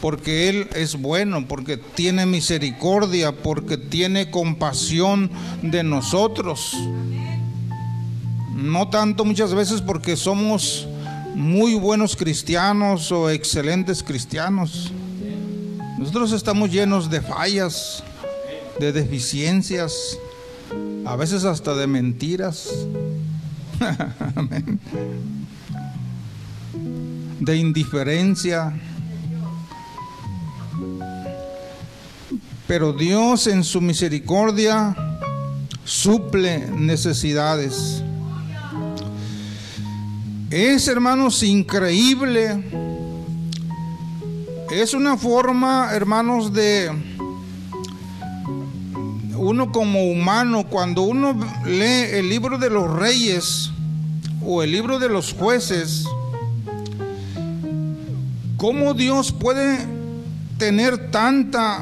porque 0.00 0.48
Él 0.48 0.68
es 0.74 0.96
bueno, 0.96 1.46
porque 1.46 1.76
tiene 1.76 2.24
misericordia, 2.26 3.32
porque 3.32 3.76
tiene 3.76 4.30
compasión 4.30 5.30
de 5.62 5.82
nosotros. 5.82 6.74
No 8.54 8.88
tanto 8.88 9.24
muchas 9.24 9.54
veces 9.54 9.82
porque 9.82 10.16
somos 10.16 10.88
muy 11.34 11.74
buenos 11.74 12.16
cristianos 12.16 13.12
o 13.12 13.30
excelentes 13.30 14.02
cristianos. 14.02 14.90
Nosotros 15.98 16.32
estamos 16.32 16.70
llenos 16.70 17.10
de 17.10 17.20
fallas, 17.20 18.02
de 18.78 18.92
deficiencias, 18.92 20.18
a 21.04 21.14
veces 21.16 21.44
hasta 21.44 21.74
de 21.74 21.86
mentiras, 21.86 22.70
de 27.40 27.56
indiferencia 27.56 28.72
Pero 32.70 32.92
Dios 32.92 33.48
en 33.48 33.64
su 33.64 33.80
misericordia 33.80 34.94
suple 35.84 36.68
necesidades. 36.68 38.04
Es, 40.52 40.86
hermanos, 40.86 41.42
increíble. 41.42 42.62
Es 44.70 44.94
una 44.94 45.16
forma, 45.16 45.90
hermanos, 45.92 46.52
de 46.52 46.92
uno 49.34 49.72
como 49.72 50.04
humano, 50.04 50.64
cuando 50.70 51.02
uno 51.02 51.36
lee 51.66 52.06
el 52.12 52.28
libro 52.28 52.56
de 52.56 52.70
los 52.70 52.88
reyes 52.88 53.72
o 54.46 54.62
el 54.62 54.70
libro 54.70 55.00
de 55.00 55.08
los 55.08 55.32
jueces, 55.32 56.04
cómo 58.60 58.92
Dios 58.92 59.32
puede 59.32 59.78
tener 60.58 61.10
tanta 61.10 61.80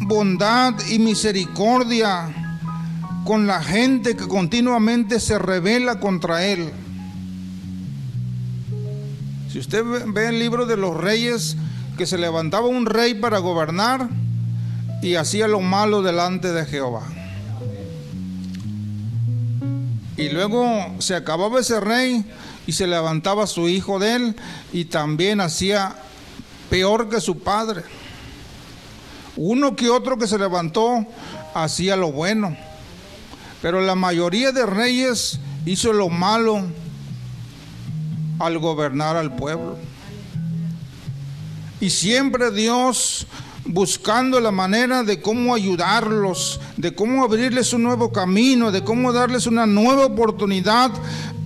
bondad 0.00 0.74
y 0.90 0.98
misericordia 0.98 2.28
con 3.24 3.46
la 3.46 3.62
gente 3.62 4.14
que 4.14 4.28
continuamente 4.28 5.20
se 5.20 5.38
revela 5.38 5.98
contra 5.98 6.44
Él. 6.44 6.70
Si 9.50 9.58
usted 9.58 9.82
ve 10.08 10.28
el 10.28 10.38
libro 10.38 10.66
de 10.66 10.76
los 10.76 10.94
reyes, 10.94 11.56
que 11.96 12.04
se 12.04 12.18
levantaba 12.18 12.66
un 12.66 12.84
rey 12.84 13.14
para 13.14 13.38
gobernar 13.38 14.06
y 15.00 15.14
hacía 15.14 15.48
lo 15.48 15.62
malo 15.62 16.02
delante 16.02 16.52
de 16.52 16.66
Jehová. 16.66 17.04
Y 20.18 20.28
luego 20.28 20.66
se 20.98 21.14
acababa 21.14 21.60
ese 21.60 21.80
rey 21.80 22.22
y 22.66 22.72
se 22.72 22.86
levantaba 22.86 23.46
su 23.46 23.68
hijo 23.68 23.98
de 23.98 24.14
él 24.16 24.36
y 24.72 24.86
también 24.86 25.40
hacía 25.40 25.96
peor 26.68 27.08
que 27.08 27.20
su 27.20 27.38
padre. 27.38 27.84
Uno 29.36 29.76
que 29.76 29.90
otro 29.90 30.18
que 30.18 30.26
se 30.26 30.38
levantó 30.38 31.06
hacía 31.54 31.96
lo 31.96 32.10
bueno, 32.10 32.56
pero 33.62 33.80
la 33.80 33.94
mayoría 33.94 34.52
de 34.52 34.66
reyes 34.66 35.38
hizo 35.64 35.92
lo 35.92 36.08
malo 36.08 36.62
al 38.38 38.58
gobernar 38.58 39.16
al 39.16 39.34
pueblo. 39.36 39.76
Y 41.80 41.90
siempre 41.90 42.50
Dios 42.50 43.26
buscando 43.66 44.40
la 44.40 44.50
manera 44.50 45.02
de 45.02 45.20
cómo 45.20 45.54
ayudarlos, 45.54 46.60
de 46.76 46.94
cómo 46.94 47.24
abrirles 47.24 47.72
un 47.72 47.82
nuevo 47.82 48.12
camino, 48.12 48.70
de 48.70 48.82
cómo 48.84 49.12
darles 49.12 49.46
una 49.46 49.66
nueva 49.66 50.06
oportunidad 50.06 50.90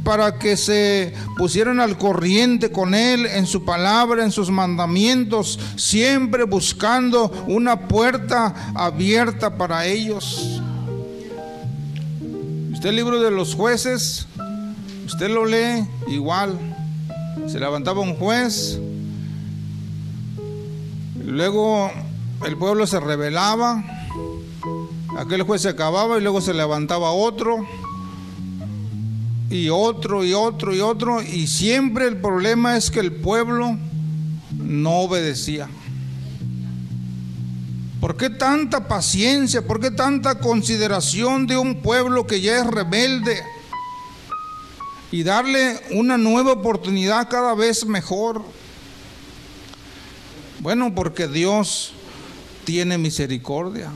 para 0.05 0.39
que 0.39 0.57
se 0.57 1.13
pusieran 1.37 1.81
al 1.81 1.99
corriente 1.99 2.71
con 2.71 2.95
Él 2.95 3.27
en 3.27 3.47
su 3.47 3.65
palabra, 3.65 4.25
en 4.25 4.33
sus 4.33 4.51
mandamientos, 4.51 5.59
siempre 5.77 6.45
buscando 6.45 7.31
una 7.47 7.89
puerta 7.89 8.73
abierta 8.75 9.57
para 9.57 9.87
ellos. 9.87 10.61
Usted 12.73 12.89
el 12.89 12.97
libro 12.97 13.21
de 13.21 13.31
los 13.31 13.55
jueces, 13.55 14.27
usted 15.05 15.29
lo 15.29 15.45
lee 15.45 15.87
igual. 16.09 16.59
Se 17.47 17.61
levantaba 17.61 18.01
un 18.01 18.15
juez, 18.15 18.79
luego 21.25 21.91
el 22.47 22.57
pueblo 22.57 22.87
se 22.87 23.01
rebelaba, 23.01 23.85
aquel 25.19 25.43
juez 25.43 25.63
se 25.63 25.69
acababa 25.69 26.19
y 26.19 26.23
luego 26.23 26.41
se 26.41 26.55
levantaba 26.55 27.11
otro 27.11 27.67
y 29.51 29.69
otro 29.69 30.25
y 30.25 30.33
otro 30.33 30.75
y 30.75 30.81
otro, 30.81 31.21
y 31.21 31.49
siempre 31.49 32.07
el 32.07 32.19
problema 32.19 32.77
es 32.77 32.91
que 32.91 33.01
el 33.01 33.13
pueblo 33.13 33.77
no 34.57 35.01
obedecía. 35.01 35.69
¿Por 38.01 38.17
qué 38.17 38.31
tanta 38.31 38.87
paciencia? 38.87 39.67
¿Por 39.67 39.81
qué 39.81 39.91
tanta 39.91 40.39
consideración 40.39 41.47
de 41.49 41.59
un 41.59 41.83
pueblo 41.83 42.27
que 42.27 42.41
ya 42.41 42.59
es 42.61 42.67
rebelde? 42.67 43.43
Y 45.11 45.25
darle 45.25 45.81
una 45.91 46.17
nueva 46.17 46.53
oportunidad 46.53 47.29
cada 47.29 47.55
vez 47.55 47.85
mejor. 47.85 48.43
Bueno, 50.61 50.95
porque 50.95 51.27
Dios 51.27 51.93
tiene 52.65 52.97
misericordia. 52.97 53.91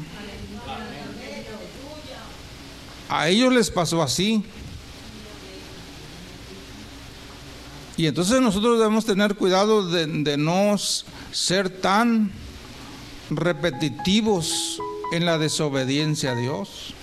A 3.08 3.28
ellos 3.28 3.52
les 3.54 3.70
pasó 3.70 4.02
así. 4.02 4.44
Y 7.96 8.06
entonces 8.06 8.40
nosotros 8.40 8.78
debemos 8.78 9.04
tener 9.04 9.36
cuidado 9.36 9.88
de, 9.88 10.36
no 10.36 10.76
ser 11.30 11.70
tan 11.70 12.32
repetitivos 13.30 14.80
en 15.12 15.24
la 15.24 15.38
desobediencia 15.38 16.32
a 16.32 16.34
Dios. 16.34 16.94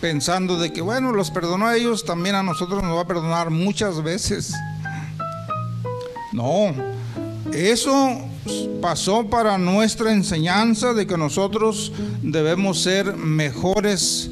pensando 0.00 0.58
de 0.58 0.72
que, 0.72 0.80
bueno, 0.80 1.12
los 1.12 1.30
perdonó 1.30 1.66
a 1.66 1.76
ellos, 1.76 2.06
también 2.06 2.34
a 2.34 2.42
nosotros 2.42 2.82
nos 2.82 2.96
va 2.96 3.02
a 3.02 3.06
perdonar 3.06 3.50
muchas 3.50 4.02
veces. 4.02 4.54
No, 6.32 6.74
eso 7.52 8.18
pasó 8.80 9.28
para 9.28 9.58
nuestra 9.58 10.12
enseñanza 10.12 10.94
de 10.94 11.06
que 11.06 11.18
nosotros 11.18 11.92
debemos 12.22 12.80
ser 12.80 13.14
mejores 13.16 14.30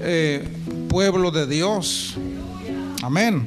eh, 0.00 0.55
pueblo 0.88 1.30
de 1.30 1.46
Dios. 1.46 2.14
Amén. 3.02 3.46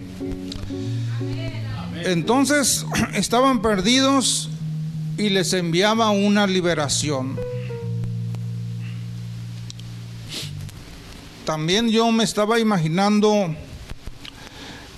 Entonces 2.03 2.85
estaban 3.13 3.61
perdidos 3.61 4.49
y 5.17 5.29
les 5.29 5.53
enviaba 5.53 6.09
una 6.11 6.47
liberación. 6.47 7.37
También 11.45 11.89
yo 11.89 12.11
me 12.11 12.23
estaba 12.23 12.59
imaginando 12.59 13.55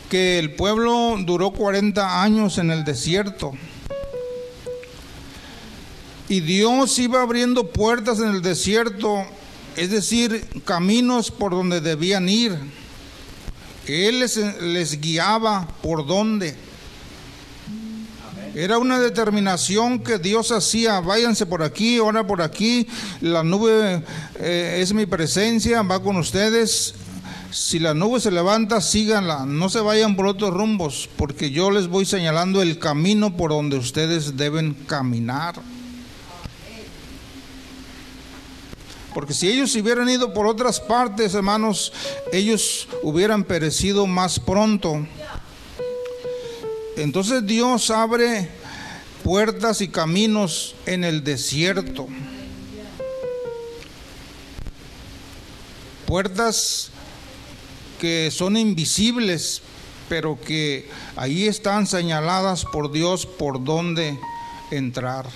que 0.09 0.37
el 0.37 0.53
pueblo 0.53 1.15
duró 1.25 1.51
40 1.51 2.21
años 2.21 2.57
en 2.57 2.69
el 2.69 2.83
desierto. 2.83 3.53
Y 6.27 6.41
Dios 6.41 6.99
iba 6.99 7.21
abriendo 7.21 7.71
puertas 7.71 8.19
en 8.19 8.29
el 8.29 8.41
desierto, 8.41 9.25
es 9.75 9.91
decir, 9.91 10.45
caminos 10.65 11.31
por 11.31 11.51
donde 11.51 11.81
debían 11.81 12.29
ir. 12.29 12.57
Él 13.87 14.19
les, 14.19 14.37
les 14.61 15.01
guiaba 15.01 15.67
por 15.81 16.05
dónde. 16.05 16.55
Era 18.53 18.77
una 18.77 18.99
determinación 18.99 19.99
que 19.99 20.17
Dios 20.17 20.51
hacía, 20.51 20.99
váyanse 20.99 21.45
por 21.45 21.63
aquí, 21.63 21.97
ahora 21.97 22.27
por 22.27 22.41
aquí, 22.41 22.85
la 23.21 23.43
nube 23.43 24.03
eh, 24.39 24.79
es 24.81 24.93
mi 24.93 25.05
presencia, 25.05 25.81
va 25.83 26.03
con 26.03 26.17
ustedes. 26.17 26.93
Si 27.49 27.79
la 27.79 27.93
nube 27.93 28.19
se 28.19 28.31
levanta, 28.31 28.81
síganla, 28.81 29.45
no 29.45 29.69
se 29.69 29.79
vayan 29.79 30.17
por 30.17 30.25
otros 30.25 30.53
rumbos, 30.53 31.09
porque 31.15 31.51
yo 31.51 31.71
les 31.71 31.87
voy 31.87 32.05
señalando 32.05 32.61
el 32.61 32.77
camino 32.77 33.37
por 33.37 33.51
donde 33.51 33.77
ustedes 33.77 34.35
deben 34.35 34.73
caminar. 34.73 35.55
Porque 39.13 39.33
si 39.33 39.49
ellos 39.49 39.75
hubieran 39.75 40.07
ido 40.09 40.33
por 40.33 40.47
otras 40.47 40.79
partes, 40.79 41.33
hermanos, 41.33 41.91
ellos 42.31 42.87
hubieran 43.03 43.43
perecido 43.43 44.07
más 44.07 44.39
pronto. 44.39 45.05
Entonces 46.95 47.45
Dios 47.45 47.89
abre 47.89 48.49
puertas 49.23 49.81
y 49.81 49.89
caminos 49.89 50.75
en 50.85 51.03
el 51.03 51.23
desierto. 51.23 52.07
Puertas 56.05 56.91
que 57.99 58.31
son 58.31 58.57
invisibles, 58.57 59.61
pero 60.09 60.39
que 60.39 60.89
ahí 61.15 61.47
están 61.47 61.87
señaladas 61.87 62.65
por 62.65 62.91
Dios 62.91 63.25
por 63.25 63.63
dónde 63.63 64.17
entrar. 64.71 65.27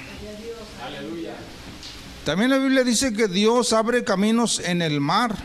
También 2.26 2.50
la 2.50 2.58
Biblia 2.58 2.84
dice 2.84 3.14
que 3.14 3.28
Dios 3.28 3.72
abre 3.72 4.04
caminos 4.04 4.60
en 4.60 4.82
el 4.82 5.00
mar. 5.00 5.36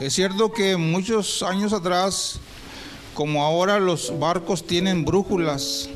Es 0.00 0.14
cierto 0.14 0.52
que 0.52 0.76
muchos 0.76 1.44
años 1.44 1.72
atrás 1.72 2.40
como 3.14 3.44
ahora 3.44 3.78
los 3.78 4.18
barcos 4.18 4.66
tienen 4.66 5.04
brújulas 5.04 5.88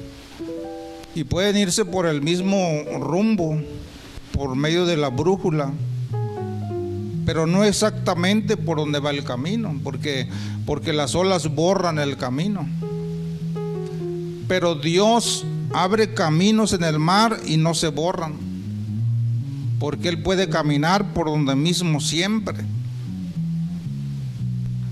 y 1.12 1.24
pueden 1.24 1.57
irse 1.57 1.85
por 1.85 2.07
el 2.07 2.22
mismo 2.22 2.57
rumbo, 3.00 3.61
por 4.33 4.54
medio 4.54 4.87
de 4.87 4.96
la 4.96 5.09
brújula, 5.09 5.72
pero 7.26 7.48
no 7.48 7.64
exactamente 7.64 8.57
por 8.57 8.76
donde 8.76 9.00
va 9.00 9.11
el 9.11 9.24
camino, 9.24 9.76
porque, 9.83 10.28
porque 10.66 10.92
las 10.92 11.16
olas 11.16 11.52
borran 11.52 11.98
el 11.98 12.16
camino. 12.16 12.68
Pero 14.46 14.76
Dios 14.76 15.44
abre 15.72 16.14
caminos 16.14 16.72
en 16.74 16.85
el 16.85 17.00
mar 17.00 17.40
y 17.44 17.57
no 17.57 17.74
se 17.74 17.88
borran, 17.88 18.53
porque 19.78 20.08
Él 20.08 20.22
puede 20.22 20.48
caminar 20.48 21.12
por 21.12 21.26
donde 21.26 21.54
mismo 21.54 22.00
siempre. 22.00 22.56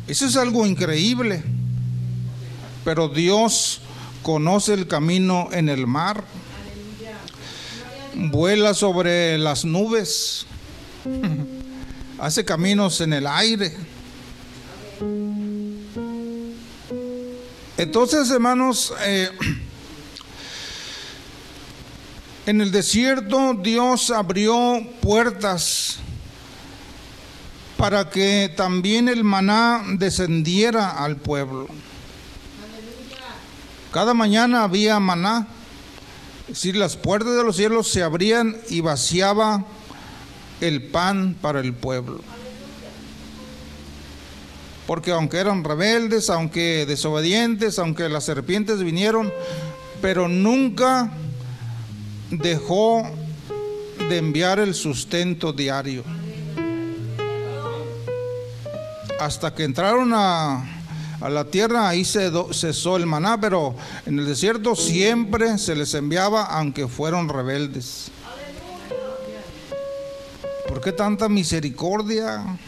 Eso 0.06 0.26
es 0.26 0.36
algo 0.36 0.66
increíble 0.66 1.42
pero 2.84 3.08
Dios 3.08 3.80
conoce 4.22 4.74
el 4.74 4.86
camino 4.86 5.48
en 5.52 5.68
el 5.68 5.86
mar, 5.86 6.24
vuela 8.14 8.74
sobre 8.74 9.38
las 9.38 9.64
nubes, 9.64 10.46
hace 12.18 12.44
caminos 12.44 13.00
en 13.00 13.12
el 13.12 13.26
aire. 13.26 13.76
Entonces, 17.76 18.30
hermanos, 18.30 18.92
eh, 19.04 19.30
en 22.46 22.60
el 22.60 22.72
desierto 22.72 23.54
Dios 23.54 24.10
abrió 24.10 24.80
puertas 25.00 25.98
para 27.76 28.10
que 28.10 28.52
también 28.56 29.08
el 29.08 29.24
maná 29.24 29.82
descendiera 29.94 30.90
al 30.90 31.16
pueblo. 31.16 31.68
Cada 33.92 34.14
mañana 34.14 34.64
había 34.64 34.98
maná, 35.00 35.46
es 36.42 36.54
decir, 36.54 36.76
las 36.76 36.96
puertas 36.96 37.36
de 37.36 37.44
los 37.44 37.56
cielos 37.56 37.88
se 37.88 38.02
abrían 38.02 38.56
y 38.68 38.80
vaciaba 38.80 39.64
el 40.60 40.82
pan 40.82 41.36
para 41.40 41.60
el 41.60 41.74
pueblo. 41.74 42.20
Porque 44.86 45.12
aunque 45.12 45.38
eran 45.38 45.62
rebeldes, 45.62 46.30
aunque 46.30 46.86
desobedientes, 46.86 47.78
aunque 47.78 48.08
las 48.08 48.24
serpientes 48.24 48.82
vinieron, 48.82 49.32
pero 50.00 50.28
nunca 50.28 51.12
dejó 52.32 53.08
de 54.08 54.18
enviar 54.18 54.58
el 54.58 54.74
sustento 54.74 55.52
diario. 55.52 56.02
Hasta 59.20 59.54
que 59.54 59.62
entraron 59.62 60.12
a 60.14 60.72
a 61.22 61.30
la 61.30 61.44
tierra, 61.44 61.88
ahí 61.88 62.04
se 62.04 62.32
cesó 62.52 62.96
el 62.96 63.06
maná, 63.06 63.40
pero 63.40 63.76
en 64.06 64.18
el 64.18 64.26
desierto 64.26 64.74
siempre 64.74 65.56
se 65.56 65.76
les 65.76 65.94
enviaba 65.94 66.44
aunque 66.46 66.88
fueron 66.88 67.28
rebeldes. 67.28 68.10
¿Por 70.68 70.80
qué 70.80 70.90
tanta 70.90 71.28
misericordia? 71.28 72.58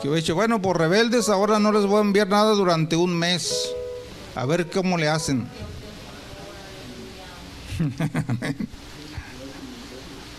Que 0.00 0.08
he 0.08 0.14
dicho, 0.14 0.34
bueno, 0.34 0.62
por 0.62 0.78
rebeldes 0.78 1.28
ahora 1.28 1.58
no 1.58 1.70
les 1.70 1.84
voy 1.84 1.98
a 1.98 2.02
enviar 2.02 2.28
nada 2.28 2.52
durante 2.52 2.96
un 2.96 3.14
mes. 3.14 3.74
A 4.38 4.46
ver 4.46 4.70
cómo 4.70 4.96
le 4.96 5.08
hacen. 5.08 5.48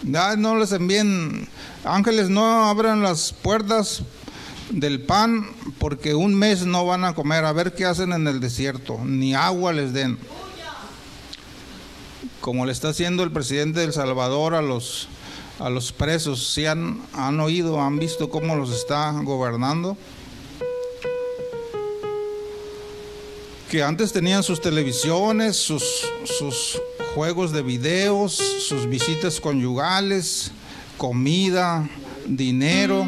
no 0.37 0.55
les 0.55 0.71
envíen 0.71 1.49
ángeles, 1.83 2.29
no 2.29 2.69
abran 2.69 3.03
las 3.03 3.33
puertas 3.33 4.03
del 4.69 5.01
pan 5.01 5.49
porque 5.79 6.15
un 6.15 6.33
mes 6.33 6.65
no 6.65 6.85
van 6.85 7.03
a 7.03 7.13
comer. 7.13 7.43
A 7.43 7.51
ver 7.51 7.75
qué 7.75 7.83
hacen 7.83 8.13
en 8.13 8.25
el 8.29 8.39
desierto, 8.39 9.01
ni 9.03 9.35
agua 9.35 9.73
les 9.73 9.91
den. 9.91 10.17
Como 12.39 12.65
le 12.65 12.71
está 12.71 12.87
haciendo 12.87 13.23
el 13.23 13.33
presidente 13.33 13.81
del 13.81 13.91
Salvador 13.91 14.55
a 14.55 14.61
los, 14.61 15.09
a 15.59 15.69
los 15.69 15.91
presos. 15.91 16.53
Si 16.53 16.65
han, 16.65 17.01
han 17.13 17.41
oído, 17.41 17.81
han 17.81 17.99
visto 17.99 18.29
cómo 18.29 18.55
los 18.55 18.71
está 18.71 19.11
gobernando. 19.11 19.97
Que 23.69 23.83
antes 23.83 24.11
tenían 24.11 24.41
sus 24.41 24.61
televisiones, 24.61 25.55
sus, 25.55 26.81
juegos 27.13 27.51
de 27.51 27.61
videos, 27.61 28.33
sus 28.33 28.89
visitas 28.89 29.39
conyugales, 29.39 30.49
comida, 30.97 31.87
dinero. 32.25 33.05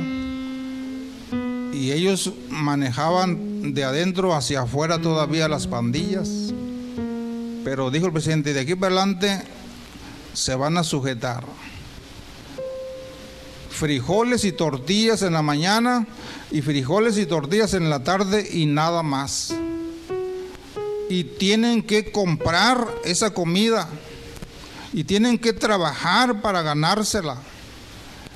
Y 1.73 1.91
ellos 1.91 2.31
manejaban 2.49 3.73
de 3.73 3.83
adentro 3.83 4.35
hacia 4.35 4.61
afuera 4.61 5.01
todavía 5.01 5.47
las 5.47 5.65
pandillas. 5.65 6.29
Pero 7.63 7.89
dijo 7.89 8.05
el 8.05 8.13
presidente, 8.13 8.53
de 8.53 8.59
aquí 8.59 8.75
para 8.75 8.95
adelante 8.95 9.41
se 10.33 10.53
van 10.53 10.77
a 10.77 10.83
sujetar. 10.83 11.43
Frijoles 13.71 14.45
y 14.45 14.51
tortillas 14.51 15.23
en 15.23 15.33
la 15.33 15.41
mañana 15.41 16.05
y 16.51 16.61
frijoles 16.61 17.17
y 17.17 17.25
tortillas 17.25 17.73
en 17.73 17.89
la 17.89 18.03
tarde 18.03 18.47
y 18.53 18.67
nada 18.67 19.01
más 19.01 19.55
y 21.11 21.25
tienen 21.25 21.83
que 21.83 22.09
comprar 22.09 22.87
esa 23.03 23.33
comida 23.33 23.89
y 24.93 25.03
tienen 25.03 25.37
que 25.37 25.51
trabajar 25.51 26.41
para 26.41 26.61
ganársela. 26.61 27.35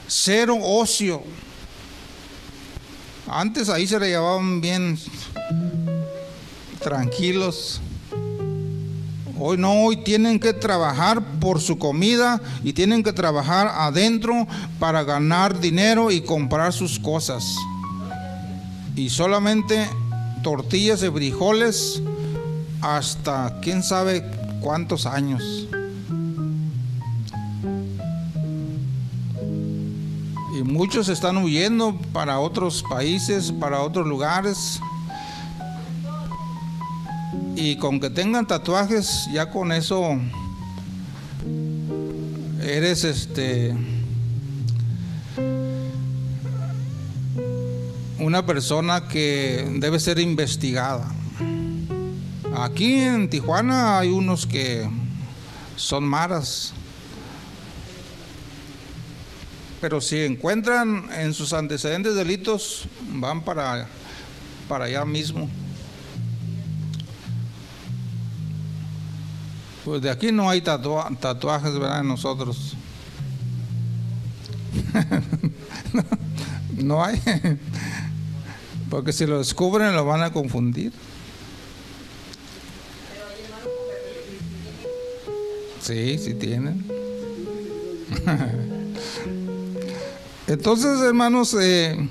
Cero 0.09 0.57
ocio. 0.61 1.23
Antes 3.29 3.69
ahí 3.69 3.87
se 3.87 3.97
le 3.97 4.09
llevaban 4.09 4.59
bien 4.59 4.99
tranquilos. 6.83 7.79
Hoy 9.39 9.57
no, 9.57 9.85
hoy 9.85 10.03
tienen 10.03 10.37
que 10.37 10.51
trabajar 10.51 11.23
por 11.39 11.61
su 11.61 11.77
comida 11.77 12.41
y 12.61 12.73
tienen 12.73 13.03
que 13.03 13.13
trabajar 13.13 13.71
adentro 13.73 14.47
para 14.79 15.05
ganar 15.05 15.61
dinero 15.61 16.11
y 16.11 16.19
comprar 16.19 16.73
sus 16.73 16.99
cosas. 16.99 17.55
Y 18.97 19.09
solamente 19.09 19.87
tortillas 20.43 20.99
de 20.99 21.09
frijoles 21.09 22.01
hasta 22.85 23.59
quién 23.61 23.81
sabe 23.81 24.23
cuántos 24.61 25.07
años. 25.07 25.67
Y 30.55 30.61
muchos 30.63 31.09
están 31.09 31.37
huyendo 31.37 31.99
para 32.13 32.37
otros 32.39 32.83
países, 32.87 33.51
para 33.51 33.81
otros 33.81 34.05
lugares. 34.05 34.79
Y 37.55 37.77
con 37.77 37.99
que 37.99 38.11
tengan 38.11 38.45
tatuajes, 38.45 39.27
ya 39.33 39.49
con 39.49 39.71
eso 39.71 40.19
eres 42.61 43.03
este 43.03 43.75
una 48.19 48.45
persona 48.45 49.07
que 49.07 49.67
debe 49.79 49.99
ser 49.99 50.19
investigada. 50.19 51.14
Aquí 52.57 52.99
en 52.99 53.29
Tijuana 53.29 53.99
hay 53.99 54.09
unos 54.09 54.45
que 54.45 54.89
son 55.75 56.05
maras. 56.05 56.73
Pero 59.81 59.99
si 59.99 60.19
encuentran 60.21 61.09
en 61.11 61.33
sus 61.33 61.51
antecedentes 61.51 62.15
delitos, 62.15 62.87
van 63.11 63.41
para, 63.41 63.87
para 64.69 64.85
allá 64.85 65.03
mismo. 65.03 65.49
Pues 69.83 70.01
de 70.01 70.09
aquí 70.09 70.31
no 70.31 70.49
hay 70.49 70.61
tatuajes, 70.61 71.73
¿verdad? 71.73 72.03
Nosotros. 72.03 72.75
no 76.73 77.03
hay. 77.03 77.21
Porque 78.89 79.11
si 79.11 79.25
lo 79.25 79.39
descubren 79.39 79.93
lo 79.93 80.05
van 80.05 80.23
a 80.23 80.31
confundir. 80.31 80.93
Sí, 85.85 86.17
sí 86.17 86.33
tienen. 86.33 86.83
Entonces, 90.47 90.99
hermanos, 91.01 91.55
eh, 91.61 92.09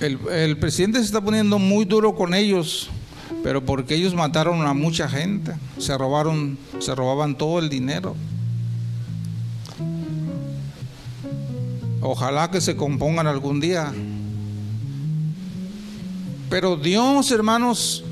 el, 0.00 0.18
el, 0.30 0.58
presidente 0.58 0.98
se 0.98 1.06
está 1.06 1.22
poniendo 1.22 1.58
muy 1.58 1.86
duro 1.86 2.14
con 2.14 2.34
ellos, 2.34 2.90
pero 3.42 3.64
porque 3.64 3.94
ellos 3.94 4.14
mataron 4.14 4.60
a 4.66 4.74
mucha 4.74 5.08
gente, 5.08 5.54
se 5.78 5.96
robaron, 5.96 6.58
se 6.80 6.94
robaban 6.94 7.38
todo 7.38 7.60
el 7.60 7.70
dinero. 7.70 8.14
Ojalá 12.02 12.50
que 12.50 12.60
se 12.60 12.76
compongan 12.76 13.26
algún 13.26 13.58
día. 13.58 13.90
Pero 16.50 16.76
Dios, 16.76 17.30
hermanos, 17.30 18.04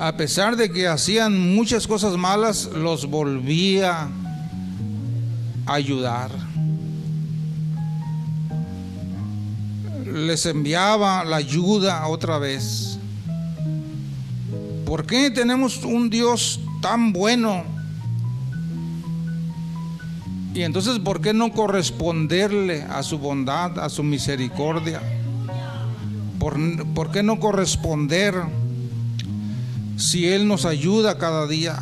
a 0.00 0.16
pesar 0.16 0.56
de 0.56 0.72
que 0.72 0.88
hacían 0.88 1.54
muchas 1.54 1.86
cosas 1.86 2.16
malas, 2.16 2.70
los 2.74 3.04
volvía 3.04 4.08
a 5.66 5.74
ayudar. 5.74 6.30
Les 10.06 10.46
enviaba 10.46 11.22
la 11.22 11.36
ayuda 11.36 12.06
otra 12.06 12.38
vez. 12.38 12.98
¿Por 14.86 15.04
qué 15.04 15.30
tenemos 15.30 15.84
un 15.84 16.08
Dios 16.08 16.60
tan 16.80 17.12
bueno? 17.12 17.62
Y 20.54 20.62
entonces, 20.62 20.98
¿por 20.98 21.20
qué 21.20 21.34
no 21.34 21.52
corresponderle 21.52 22.84
a 22.84 23.02
su 23.02 23.18
bondad, 23.18 23.78
a 23.78 23.90
su 23.90 24.02
misericordia? 24.02 25.02
¿Por, 26.38 26.86
¿por 26.94 27.10
qué 27.10 27.22
no 27.22 27.38
corresponder? 27.38 28.59
Si 30.00 30.26
Él 30.26 30.48
nos 30.48 30.64
ayuda 30.64 31.18
cada 31.18 31.46
día. 31.46 31.78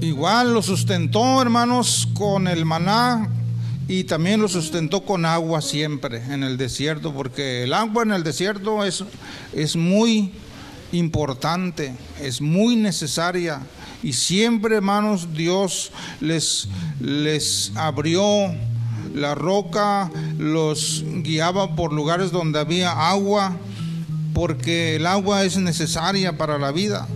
Igual 0.00 0.54
lo 0.54 0.62
sustentó, 0.62 1.42
hermanos, 1.42 2.08
con 2.14 2.46
el 2.48 2.64
maná 2.64 3.28
y 3.88 4.04
también 4.04 4.40
lo 4.40 4.48
sustentó 4.48 5.04
con 5.04 5.24
agua 5.24 5.60
siempre 5.60 6.22
en 6.32 6.42
el 6.42 6.56
desierto, 6.56 7.12
porque 7.12 7.64
el 7.64 7.72
agua 7.72 8.04
en 8.04 8.12
el 8.12 8.22
desierto 8.22 8.84
es, 8.84 9.04
es 9.52 9.76
muy 9.76 10.32
importante, 10.92 11.94
es 12.20 12.40
muy 12.40 12.76
necesaria. 12.76 13.60
Y 14.02 14.12
siempre, 14.12 14.76
hermanos, 14.76 15.34
Dios 15.34 15.90
les, 16.20 16.68
les 17.00 17.72
abrió 17.74 18.54
la 19.16 19.34
roca 19.34 20.10
los 20.38 21.02
guiaba 21.22 21.74
por 21.74 21.92
lugares 21.92 22.30
donde 22.30 22.58
había 22.58 23.08
agua, 23.08 23.56
porque 24.34 24.96
el 24.96 25.06
agua 25.06 25.44
es 25.44 25.56
necesaria 25.56 26.36
para 26.36 26.58
la 26.58 26.70
vida. 26.70 27.08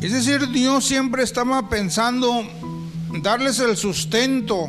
Es 0.00 0.12
decir, 0.12 0.52
Dios 0.52 0.84
siempre 0.84 1.24
estaba 1.24 1.68
pensando 1.68 2.44
darles 3.20 3.58
el 3.58 3.76
sustento, 3.76 4.68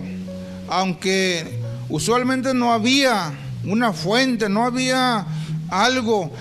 aunque 0.69 1.61
usualmente 1.87 2.55
no 2.55 2.73
había 2.73 3.31
una 3.63 3.93
fuente, 3.93 4.49
no 4.49 4.65
había 4.65 5.27
algo. 5.69 6.31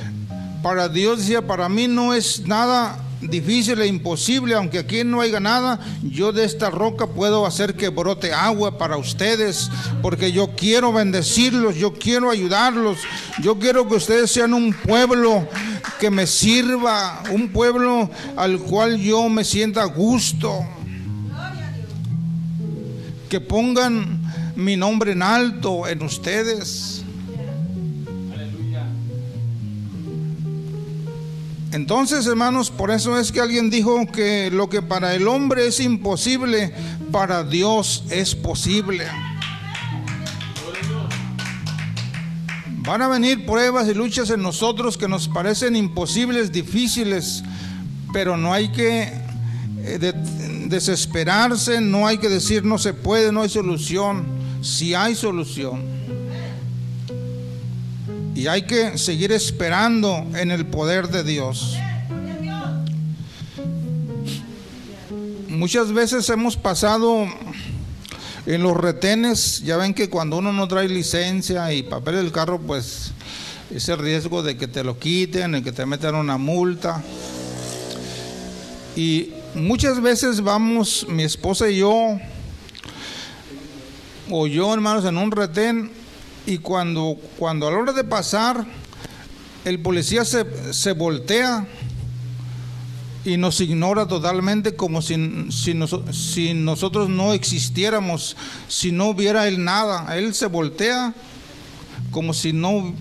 Para 0.62 0.88
Dios 0.88 1.18
decía, 1.18 1.46
para 1.46 1.68
mí 1.68 1.86
no 1.86 2.14
es 2.14 2.46
nada 2.46 2.98
difícil 3.20 3.80
e 3.80 3.86
imposible, 3.86 4.54
aunque 4.54 4.78
aquí 4.78 5.04
no 5.04 5.20
haya 5.20 5.40
nada, 5.40 5.80
yo 6.02 6.32
de 6.32 6.44
esta 6.44 6.70
roca 6.70 7.06
puedo 7.06 7.46
hacer 7.46 7.74
que 7.74 7.88
brote 7.88 8.32
agua 8.32 8.78
para 8.78 8.96
ustedes, 8.96 9.70
porque 10.02 10.32
yo 10.32 10.54
quiero 10.56 10.92
bendecirlos, 10.92 11.76
yo 11.76 11.94
quiero 11.94 12.30
ayudarlos, 12.30 12.98
yo 13.42 13.58
quiero 13.58 13.88
que 13.88 13.96
ustedes 13.96 14.30
sean 14.30 14.54
un 14.54 14.72
pueblo 14.72 15.48
que 15.98 16.10
me 16.10 16.26
sirva, 16.26 17.22
un 17.32 17.48
pueblo 17.48 18.10
al 18.36 18.58
cual 18.58 18.98
yo 18.98 19.28
me 19.28 19.44
sienta 19.44 19.82
a 19.82 19.86
gusto, 19.86 20.64
que 23.28 23.40
pongan 23.40 24.22
mi 24.56 24.76
nombre 24.76 25.12
en 25.12 25.22
alto 25.22 25.86
en 25.86 26.02
ustedes. 26.02 26.95
Entonces, 31.72 32.26
hermanos, 32.26 32.70
por 32.70 32.90
eso 32.90 33.18
es 33.18 33.32
que 33.32 33.40
alguien 33.40 33.70
dijo 33.70 34.06
que 34.06 34.50
lo 34.50 34.68
que 34.68 34.82
para 34.82 35.14
el 35.14 35.26
hombre 35.26 35.66
es 35.66 35.80
imposible, 35.80 36.72
para 37.10 37.42
Dios 37.42 38.04
es 38.10 38.34
posible. 38.34 39.06
Van 42.86 43.02
a 43.02 43.08
venir 43.08 43.44
pruebas 43.44 43.88
y 43.88 43.94
luchas 43.94 44.30
en 44.30 44.42
nosotros 44.42 44.96
que 44.96 45.08
nos 45.08 45.26
parecen 45.26 45.74
imposibles, 45.74 46.52
difíciles, 46.52 47.42
pero 48.12 48.36
no 48.36 48.52
hay 48.52 48.68
que 48.68 49.12
eh, 49.82 50.12
desesperarse, 50.68 51.80
no 51.80 52.06
hay 52.06 52.18
que 52.18 52.28
decir 52.28 52.64
no 52.64 52.78
se 52.78 52.94
puede, 52.94 53.32
no 53.32 53.42
hay 53.42 53.48
solución. 53.48 54.24
Si 54.62 54.94
hay 54.94 55.16
solución. 55.16 55.95
Y 58.36 58.48
hay 58.48 58.66
que 58.66 58.98
seguir 58.98 59.32
esperando 59.32 60.26
en 60.34 60.50
el 60.50 60.66
poder 60.66 61.08
de 61.08 61.24
Dios. 61.24 61.74
Muchas 65.48 65.90
veces 65.94 66.28
hemos 66.28 66.58
pasado 66.58 67.26
en 68.44 68.62
los 68.62 68.76
retenes, 68.76 69.62
ya 69.62 69.78
ven 69.78 69.94
que 69.94 70.10
cuando 70.10 70.36
uno 70.36 70.52
no 70.52 70.68
trae 70.68 70.86
licencia 70.86 71.72
y 71.72 71.82
papel 71.82 72.16
del 72.16 72.30
carro, 72.30 72.60
pues 72.60 73.12
ese 73.74 73.96
riesgo 73.96 74.42
de 74.42 74.58
que 74.58 74.68
te 74.68 74.84
lo 74.84 74.98
quiten, 74.98 75.52
de 75.52 75.62
que 75.62 75.72
te 75.72 75.86
metan 75.86 76.14
una 76.14 76.36
multa. 76.36 77.02
Y 78.96 79.30
muchas 79.54 80.02
veces 80.02 80.42
vamos, 80.42 81.06
mi 81.08 81.22
esposa 81.22 81.70
y 81.70 81.78
yo, 81.78 82.18
o 84.28 84.46
yo 84.46 84.74
hermanos, 84.74 85.06
en 85.06 85.16
un 85.16 85.30
retén 85.32 85.95
y 86.46 86.58
cuando, 86.58 87.16
cuando 87.38 87.66
a 87.66 87.72
la 87.72 87.78
hora 87.78 87.92
de 87.92 88.04
pasar, 88.04 88.64
el 89.64 89.80
policía 89.80 90.24
se, 90.24 90.72
se 90.72 90.92
voltea 90.92 91.66
y 93.24 93.36
nos 93.36 93.60
ignora 93.60 94.06
totalmente 94.06 94.76
como 94.76 95.02
si, 95.02 95.50
si, 95.50 95.74
si, 96.12 96.54
nosotros 96.54 97.08
no 97.08 97.32
existiéramos, 97.32 98.36
si 98.68 98.92
no 98.92 99.12
viera 99.12 99.48
él 99.48 99.64
nada. 99.64 100.16
Él 100.16 100.32
se 100.34 100.46
voltea 100.46 101.12
como 102.12 102.32
si 102.32 102.52
no 102.52 102.94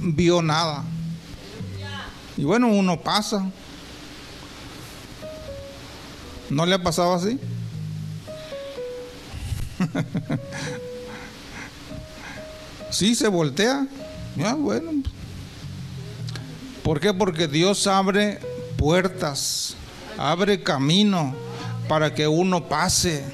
vio 0.00 0.40
nada. 0.40 0.84
Y 2.36 2.44
bueno, 2.44 2.68
uno 2.68 3.00
pasa. 3.00 3.50
¿No 6.50 6.64
le 6.64 6.76
ha 6.76 6.82
pasado 6.82 7.14
así? 7.14 7.40
Sí, 12.94 13.16
se 13.16 13.26
voltea. 13.26 13.88
Ya, 14.36 14.54
bueno. 14.54 14.92
¿Por 16.84 17.00
qué? 17.00 17.12
Porque 17.12 17.48
Dios 17.48 17.88
abre 17.88 18.38
puertas, 18.76 19.74
abre 20.16 20.62
camino 20.62 21.34
para 21.88 22.14
que 22.14 22.28
uno 22.28 22.68
pase, 22.68 23.24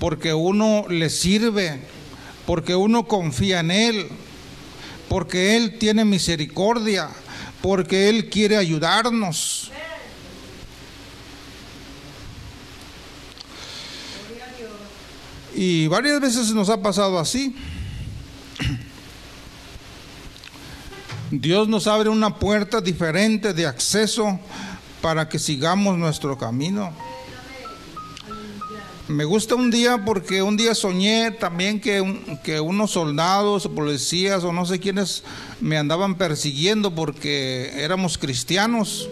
porque 0.00 0.34
uno 0.34 0.86
le 0.88 1.10
sirve, 1.10 1.80
porque 2.44 2.74
uno 2.74 3.06
confía 3.06 3.60
en 3.60 3.70
Él, 3.70 4.08
porque 5.08 5.56
Él 5.56 5.78
tiene 5.78 6.04
misericordia, 6.04 7.10
porque 7.62 8.08
Él 8.08 8.30
quiere 8.30 8.56
ayudarnos. 8.56 9.70
Y 15.54 15.86
varias 15.86 16.20
veces 16.20 16.50
nos 16.50 16.68
ha 16.68 16.82
pasado 16.82 17.20
así. 17.20 17.54
Dios 21.40 21.68
nos 21.68 21.88
abre 21.88 22.10
una 22.10 22.36
puerta 22.36 22.80
diferente 22.80 23.54
de 23.54 23.66
acceso 23.66 24.38
para 25.00 25.28
que 25.28 25.40
sigamos 25.40 25.98
nuestro 25.98 26.38
camino. 26.38 26.92
Me 29.08 29.24
gusta 29.24 29.56
un 29.56 29.70
día 29.70 30.04
porque 30.04 30.42
un 30.42 30.56
día 30.56 30.76
soñé 30.76 31.32
también 31.32 31.80
que, 31.80 32.00
unos 32.60 32.92
soldados, 32.92 33.66
policías 33.66 34.44
o 34.44 34.52
no 34.52 34.64
sé 34.64 34.78
quiénes 34.78 35.24
me 35.60 35.76
andaban 35.76 36.14
persiguiendo 36.14 36.94
porque 36.94 37.72
éramos 37.82 38.16
cristianos. 38.16 39.08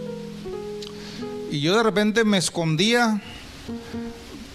Y 1.50 1.60
yo 1.60 1.76
de 1.76 1.82
repente 1.82 2.24
me 2.24 2.38
escondía, 2.38 3.20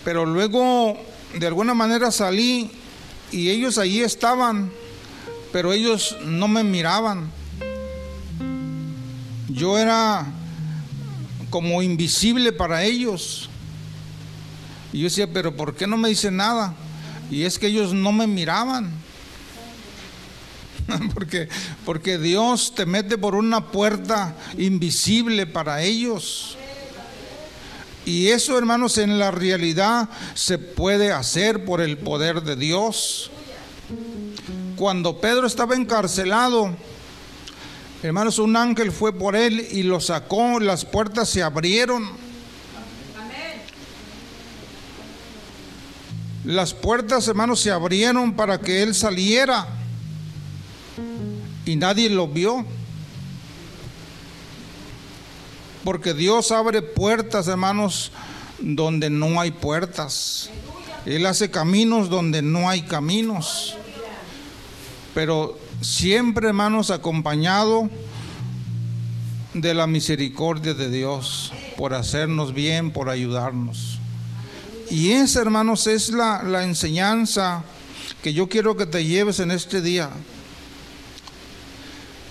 pero 0.05 0.25
luego 0.25 0.97
de 1.37 1.47
alguna 1.47 1.73
manera 1.73 2.11
salí 2.11 2.71
y 3.31 3.49
ellos 3.49 3.77
allí 3.77 4.01
estaban, 4.01 4.71
pero 5.51 5.73
ellos 5.73 6.15
no 6.25 6.47
me 6.47 6.63
miraban. 6.63 7.36
Yo 9.57 9.79
era 9.79 10.25
como 11.49 11.81
invisible 11.81 12.51
para 12.51 12.83
ellos. 12.83 13.49
Y 14.93 14.99
yo 14.99 15.03
decía, 15.05 15.27
pero 15.33 15.55
¿por 15.55 15.75
qué 15.75 15.87
no 15.87 15.97
me 15.97 16.09
dicen 16.09 16.37
nada? 16.37 16.75
Y 17.31 17.43
es 17.43 17.57
que 17.57 17.67
ellos 17.67 17.91
no 17.91 18.11
me 18.11 18.27
miraban. 18.27 18.91
porque, 21.13 21.49
porque 21.85 22.19
Dios 22.19 22.73
te 22.75 22.85
mete 22.85 23.17
por 23.17 23.33
una 23.33 23.71
puerta 23.71 24.35
invisible 24.59 25.47
para 25.47 25.81
ellos. 25.81 26.55
Y 28.05 28.27
eso, 28.27 28.57
hermanos, 28.57 28.99
en 28.99 29.17
la 29.17 29.31
realidad 29.31 30.07
se 30.35 30.59
puede 30.59 31.11
hacer 31.11 31.65
por 31.65 31.81
el 31.81 31.97
poder 31.97 32.43
de 32.43 32.55
Dios. 32.55 33.31
Cuando 34.77 35.19
Pedro 35.19 35.47
estaba 35.47 35.75
encarcelado, 35.75 36.75
hermanos, 38.03 38.39
un 38.39 38.55
ángel 38.55 38.91
fue 38.91 39.13
por 39.13 39.35
él 39.35 39.67
y 39.71 39.83
lo 39.83 39.99
sacó, 39.99 40.59
las 40.59 40.85
puertas 40.85 41.29
se 41.29 41.43
abrieron. 41.43 42.27
Las 46.43 46.73
puertas, 46.73 47.27
hermanos, 47.27 47.59
se 47.59 47.71
abrieron 47.71 48.33
para 48.33 48.59
que 48.61 48.81
él 48.81 48.95
saliera 48.95 49.67
y 51.65 51.75
nadie 51.75 52.09
lo 52.09 52.27
vio. 52.27 52.65
Porque 55.83 56.13
Dios 56.13 56.51
abre 56.51 56.81
puertas, 56.81 57.47
hermanos, 57.47 58.11
donde 58.59 59.09
no 59.09 59.39
hay 59.39 59.51
puertas. 59.51 60.49
Él 61.05 61.25
hace 61.25 61.51
caminos 61.51 62.09
donde 62.09 62.41
no 62.41 62.69
hay 62.69 62.81
caminos. 62.81 63.75
Pero 65.13 65.57
siempre, 65.81 66.47
hermanos, 66.47 66.91
acompañado 66.91 67.89
de 69.53 69.73
la 69.73 69.87
misericordia 69.87 70.73
de 70.73 70.89
Dios 70.89 71.51
por 71.77 71.93
hacernos 71.93 72.53
bien, 72.53 72.91
por 72.91 73.09
ayudarnos. 73.09 73.99
Y 74.89 75.11
esa, 75.11 75.41
hermanos, 75.41 75.87
es 75.87 76.09
la, 76.09 76.43
la 76.43 76.63
enseñanza 76.63 77.63
que 78.21 78.33
yo 78.33 78.47
quiero 78.47 78.77
que 78.77 78.85
te 78.85 79.05
lleves 79.05 79.39
en 79.39 79.51
este 79.51 79.81
día. 79.81 80.09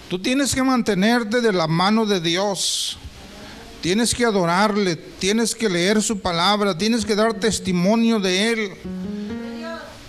Tú 0.09 0.21
tienes 0.21 0.55
que 0.55 0.63
mantenerte 0.63 1.41
de 1.41 1.53
la 1.53 1.67
mano 1.67 2.07
de 2.07 2.21
Dios. 2.21 2.99
Tienes 3.81 4.15
que 4.15 4.25
adorarle, 4.25 4.97
tienes 4.97 5.55
que 5.55 5.69
leer 5.69 6.03
su 6.03 6.21
palabra, 6.21 6.79
tienes 6.79 7.05
que 7.05 7.15
dar 7.15 7.35
testimonio 7.35 8.19
de 8.21 8.53
él. 8.53 8.73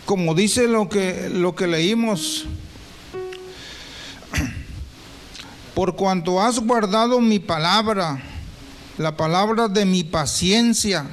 Como 0.05 0.33
dice 0.33 0.67
lo 0.67 0.87
que 0.87 1.29
lo 1.31 1.55
que 1.55 1.67
leímos. 1.67 2.45
Por 5.77 5.95
cuanto 5.95 6.41
has 6.41 6.57
guardado 6.57 7.21
mi 7.21 7.37
palabra, 7.37 8.19
la 8.97 9.15
palabra 9.15 9.67
de 9.67 9.85
mi 9.85 10.03
paciencia. 10.03 11.05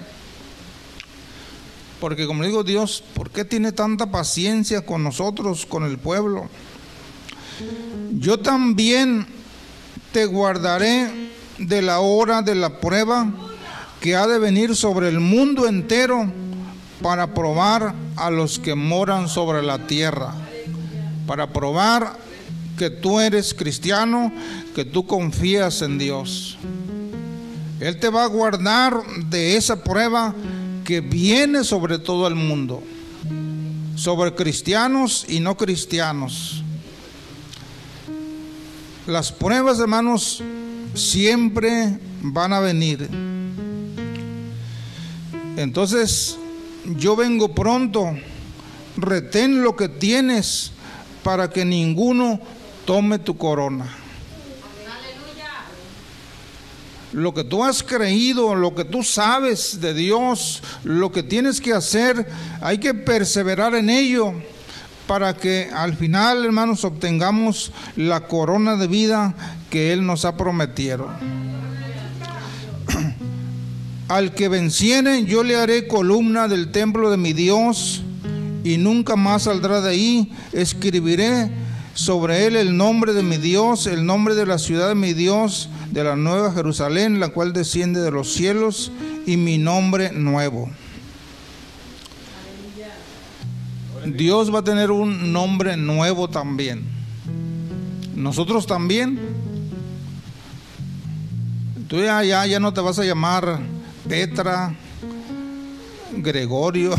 Porque 2.00 2.26
como 2.26 2.44
digo 2.44 2.64
Dios, 2.64 3.04
¿por 3.12 3.28
qué 3.28 3.44
tiene 3.44 3.72
tanta 3.72 4.10
paciencia 4.10 4.86
con 4.86 5.04
nosotros, 5.04 5.66
con 5.66 5.84
el 5.84 5.98
pueblo? 5.98 6.48
Yo 8.12 8.38
también 8.38 9.26
te 10.12 10.24
guardaré 10.24 11.10
de 11.58 11.82
la 11.82 12.00
hora 12.00 12.40
de 12.40 12.54
la 12.54 12.80
prueba 12.80 13.30
que 14.00 14.16
ha 14.16 14.26
de 14.26 14.38
venir 14.38 14.74
sobre 14.74 15.10
el 15.10 15.20
mundo 15.20 15.68
entero 15.68 16.32
para 17.02 17.34
probar 17.34 17.94
a 18.16 18.30
los 18.30 18.58
que 18.60 18.74
moran 18.74 19.28
sobre 19.28 19.62
la 19.62 19.86
tierra, 19.86 20.32
para 21.26 21.52
probar 21.52 22.24
que 22.76 22.90
tú 22.90 23.20
eres 23.20 23.54
cristiano, 23.54 24.32
que 24.74 24.84
tú 24.84 25.06
confías 25.06 25.82
en 25.82 25.98
Dios. 25.98 26.58
Él 27.80 27.98
te 27.98 28.08
va 28.08 28.24
a 28.24 28.28
guardar 28.28 29.02
de 29.28 29.56
esa 29.56 29.82
prueba 29.82 30.34
que 30.84 31.00
viene 31.00 31.64
sobre 31.64 31.98
todo 31.98 32.26
el 32.26 32.34
mundo, 32.34 32.82
sobre 33.96 34.34
cristianos 34.34 35.24
y 35.28 35.40
no 35.40 35.56
cristianos. 35.56 36.62
Las 39.06 39.32
pruebas, 39.32 39.78
hermanos, 39.80 40.42
siempre 40.94 41.98
van 42.22 42.52
a 42.52 42.60
venir. 42.60 43.08
Entonces, 45.56 46.36
yo 46.96 47.14
vengo 47.14 47.54
pronto, 47.54 48.16
retén 48.96 49.62
lo 49.62 49.76
que 49.76 49.88
tienes 49.88 50.72
para 51.22 51.50
que 51.50 51.64
ninguno 51.64 52.40
tome 52.84 53.18
tu 53.18 53.36
corona. 53.36 53.86
Lo 57.12 57.32
que 57.32 57.44
tú 57.44 57.62
has 57.62 57.84
creído, 57.84 58.56
lo 58.56 58.74
que 58.74 58.84
tú 58.84 59.04
sabes 59.04 59.80
de 59.80 59.94
Dios, 59.94 60.62
lo 60.82 61.12
que 61.12 61.22
tienes 61.22 61.60
que 61.60 61.72
hacer, 61.72 62.26
hay 62.60 62.78
que 62.78 62.92
perseverar 62.92 63.76
en 63.76 63.88
ello 63.88 64.34
para 65.06 65.36
que 65.36 65.70
al 65.72 65.96
final, 65.96 66.44
hermanos, 66.44 66.84
obtengamos 66.84 67.72
la 67.94 68.26
corona 68.26 68.74
de 68.74 68.88
vida 68.88 69.34
que 69.70 69.92
Él 69.92 70.04
nos 70.04 70.24
ha 70.24 70.36
prometido. 70.36 71.08
Al 74.08 74.34
que 74.34 74.48
venciere, 74.48 75.24
yo 75.24 75.44
le 75.44 75.54
haré 75.54 75.86
columna 75.86 76.48
del 76.48 76.72
templo 76.72 77.12
de 77.12 77.16
mi 77.16 77.32
Dios 77.32 78.02
y 78.64 78.76
nunca 78.78 79.14
más 79.14 79.44
saldrá 79.44 79.80
de 79.80 79.90
ahí. 79.90 80.32
Escribiré 80.52 81.50
sobre 81.94 82.46
él 82.46 82.56
el 82.56 82.76
nombre 82.76 83.12
de 83.12 83.22
mi 83.22 83.36
Dios, 83.38 83.86
el 83.86 84.04
nombre 84.04 84.34
de 84.34 84.46
la 84.46 84.58
ciudad 84.58 84.88
de 84.88 84.94
mi 84.94 85.14
Dios, 85.14 85.70
de 85.90 86.04
la 86.04 86.16
nueva 86.16 86.52
Jerusalén, 86.52 87.20
la 87.20 87.28
cual 87.28 87.52
desciende 87.52 88.00
de 88.00 88.10
los 88.10 88.32
cielos, 88.32 88.92
y 89.26 89.36
mi 89.36 89.58
nombre 89.58 90.12
nuevo. 90.12 90.70
Dios 94.06 94.54
va 94.54 94.58
a 94.58 94.64
tener 94.64 94.90
un 94.90 95.32
nombre 95.32 95.76
nuevo 95.76 96.28
también. 96.28 96.84
Nosotros 98.14 98.66
también 98.66 99.18
Tú 101.88 102.02
ya, 102.02 102.24
ya, 102.24 102.58
no 102.60 102.72
te 102.72 102.80
vas 102.80 102.98
a 102.98 103.04
llamar 103.04 103.60
Petra, 104.08 104.74
Gregorio, 106.16 106.94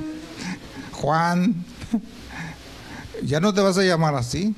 Juan. 0.92 1.64
Ya 3.24 3.40
no 3.40 3.54
te 3.54 3.60
vas 3.60 3.78
a 3.78 3.82
llamar 3.82 4.14
así. 4.14 4.54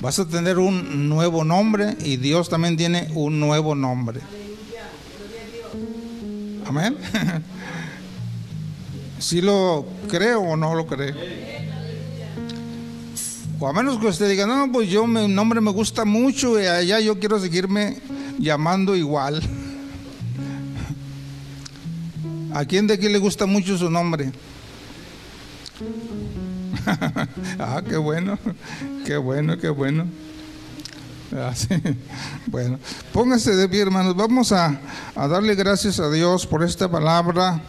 Vas 0.00 0.18
a 0.18 0.26
tener 0.26 0.58
un 0.58 1.08
nuevo 1.08 1.44
nombre 1.44 1.96
y 2.04 2.16
Dios 2.16 2.48
también 2.48 2.76
tiene 2.76 3.08
un 3.14 3.38
nuevo 3.38 3.74
nombre. 3.74 4.20
Amén. 6.66 6.96
Si 9.18 9.40
lo 9.40 9.86
creo 10.08 10.40
o 10.40 10.56
no 10.56 10.74
lo 10.74 10.84
cree. 10.84 11.14
O 13.60 13.68
a 13.68 13.72
menos 13.72 13.98
que 13.98 14.08
usted 14.08 14.28
diga, 14.28 14.48
no, 14.48 14.72
pues 14.72 14.90
yo 14.90 15.06
mi 15.06 15.28
nombre 15.28 15.60
me 15.60 15.70
gusta 15.70 16.04
mucho 16.04 16.60
y 16.60 16.66
allá 16.66 16.98
yo 16.98 17.20
quiero 17.20 17.38
seguirme 17.38 17.98
llamando 18.40 18.96
igual. 18.96 19.40
¿A 22.52 22.64
quién 22.64 22.88
de 22.88 22.94
aquí 22.94 23.08
le 23.08 23.18
gusta 23.18 23.46
mucho 23.46 23.78
su 23.78 23.88
nombre? 23.88 24.32
ah, 27.58 27.82
qué 27.88 27.96
bueno, 27.96 28.38
qué 29.04 29.16
bueno, 29.16 29.58
qué 29.58 29.68
bueno. 29.68 30.06
Ah. 31.34 31.52
Bueno, 32.46 32.78
póngase 33.12 33.56
de 33.56 33.68
pie, 33.68 33.82
hermanos. 33.82 34.14
Vamos 34.14 34.52
a, 34.52 34.78
a 35.14 35.28
darle 35.28 35.54
gracias 35.54 35.98
a 36.00 36.10
Dios 36.10 36.46
por 36.46 36.62
esta 36.62 36.90
palabra. 36.90 37.62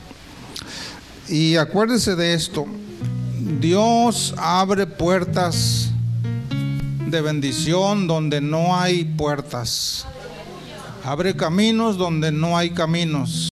Y 1.29 1.55
acuérdese 1.55 2.15
de 2.15 2.33
esto. 2.33 2.65
Dios 3.61 4.35
abre 4.37 4.85
puertas 4.87 5.91
de 7.07 7.21
bendición 7.21 8.07
donde 8.07 8.41
no 8.41 8.75
hay 8.75 9.05
puertas. 9.05 10.05
Abre 11.05 11.35
caminos 11.35 11.97
donde 11.97 12.31
no 12.31 12.57
hay 12.57 12.71
caminos. 12.71 13.33